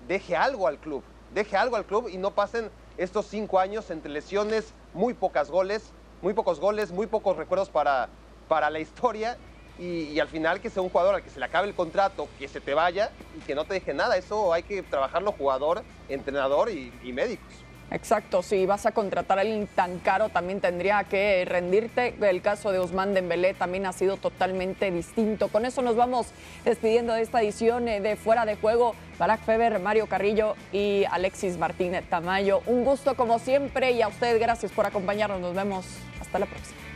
deje 0.09 0.37
algo 0.37 0.67
al 0.67 0.79
club, 0.79 1.05
deje 1.33 1.57
algo 1.57 1.77
al 1.77 1.85
club 1.85 2.09
y 2.09 2.19
no 2.19 2.33
pasen 2.33 2.71
estos 2.97 3.27
cinco 3.27 3.59
años 3.59 3.91
entre 3.91 4.11
lesiones, 4.11 4.75
muy 4.93 5.15
pocas 5.15 5.51
goles, 5.51 5.93
muy 6.21 6.35
pocos 6.35 6.61
goles, 6.61 6.91
muy 6.91 7.07
pocos 7.07 7.37
recuerdos 7.37 7.71
para, 7.71 8.09
para 8.49 8.71
la 8.71 8.81
historia 8.81 9.39
y, 9.79 10.19
al 10.21 10.29
final 10.29 10.61
que 10.61 10.71
sea 10.71 10.83
un 10.83 10.91
jugador 10.91 11.15
al 11.17 11.23
que 11.23 11.31
se 11.31 11.39
le 11.39 11.47
acabe 11.47 11.69
el 11.69 11.75
contrato, 11.75 12.29
que 12.39 12.49
se 12.49 12.61
te 12.61 12.75
vaya 12.75 13.11
y 13.37 13.41
que 13.41 13.55
no 13.55 13.65
te 13.65 13.75
deje 13.75 13.95
nada. 13.95 14.17
Eso 14.17 14.53
hay 14.53 14.63
que 14.63 14.83
trabajarlo 14.83 15.33
jugador, 15.33 15.83
entrenador 16.09 16.71
y, 16.71 16.93
médicos. 17.13 17.47
Exacto, 17.91 18.43
si 18.43 18.65
vas 18.65 18.87
a 18.87 18.93
contratar 18.93 19.37
a 19.37 19.43
alguien 19.43 19.67
tan 19.67 19.99
caro 19.99 20.31
también 20.31 20.63
tendría 20.63 21.05
que 21.05 21.45
rendirte. 21.47 22.15
El 22.23 22.41
caso 22.41 22.73
de 22.73 22.79
Ousmane 22.79 23.13
Dembélé 23.13 23.53
también 23.53 23.85
ha 23.85 23.93
sido 23.93 24.17
totalmente 24.17 24.91
distinto. 24.91 25.49
Con 25.49 25.67
eso 25.67 25.83
nos 25.83 25.95
vamos 25.95 26.29
despidiendo 26.65 27.13
de 27.13 27.21
esta 27.21 27.43
edición 27.43 27.89
eh, 27.89 28.01
de 28.01 28.17
Fuera 28.17 28.47
de 28.47 28.57
Juego. 28.57 28.95
Barack 29.19 29.43
Feber, 29.43 29.79
Mario 29.79 30.07
Carrillo 30.07 30.57
y 30.73 31.05
Alexis 31.11 31.59
Martínez 31.59 32.05
Tamayo. 32.09 32.63
Un 32.65 32.83
gusto 32.85 33.15
como 33.15 33.39
siempre 33.39 33.93
y 33.93 34.01
a 34.01 34.09
usted 34.09 34.41
gracias 34.41 34.73
por 34.73 34.87
acompañarnos. 34.87 35.41
Nos 35.41 35.55
vemos 35.55 35.85
hasta 36.19 36.39
la 36.39 36.47
próxima. 36.47 36.92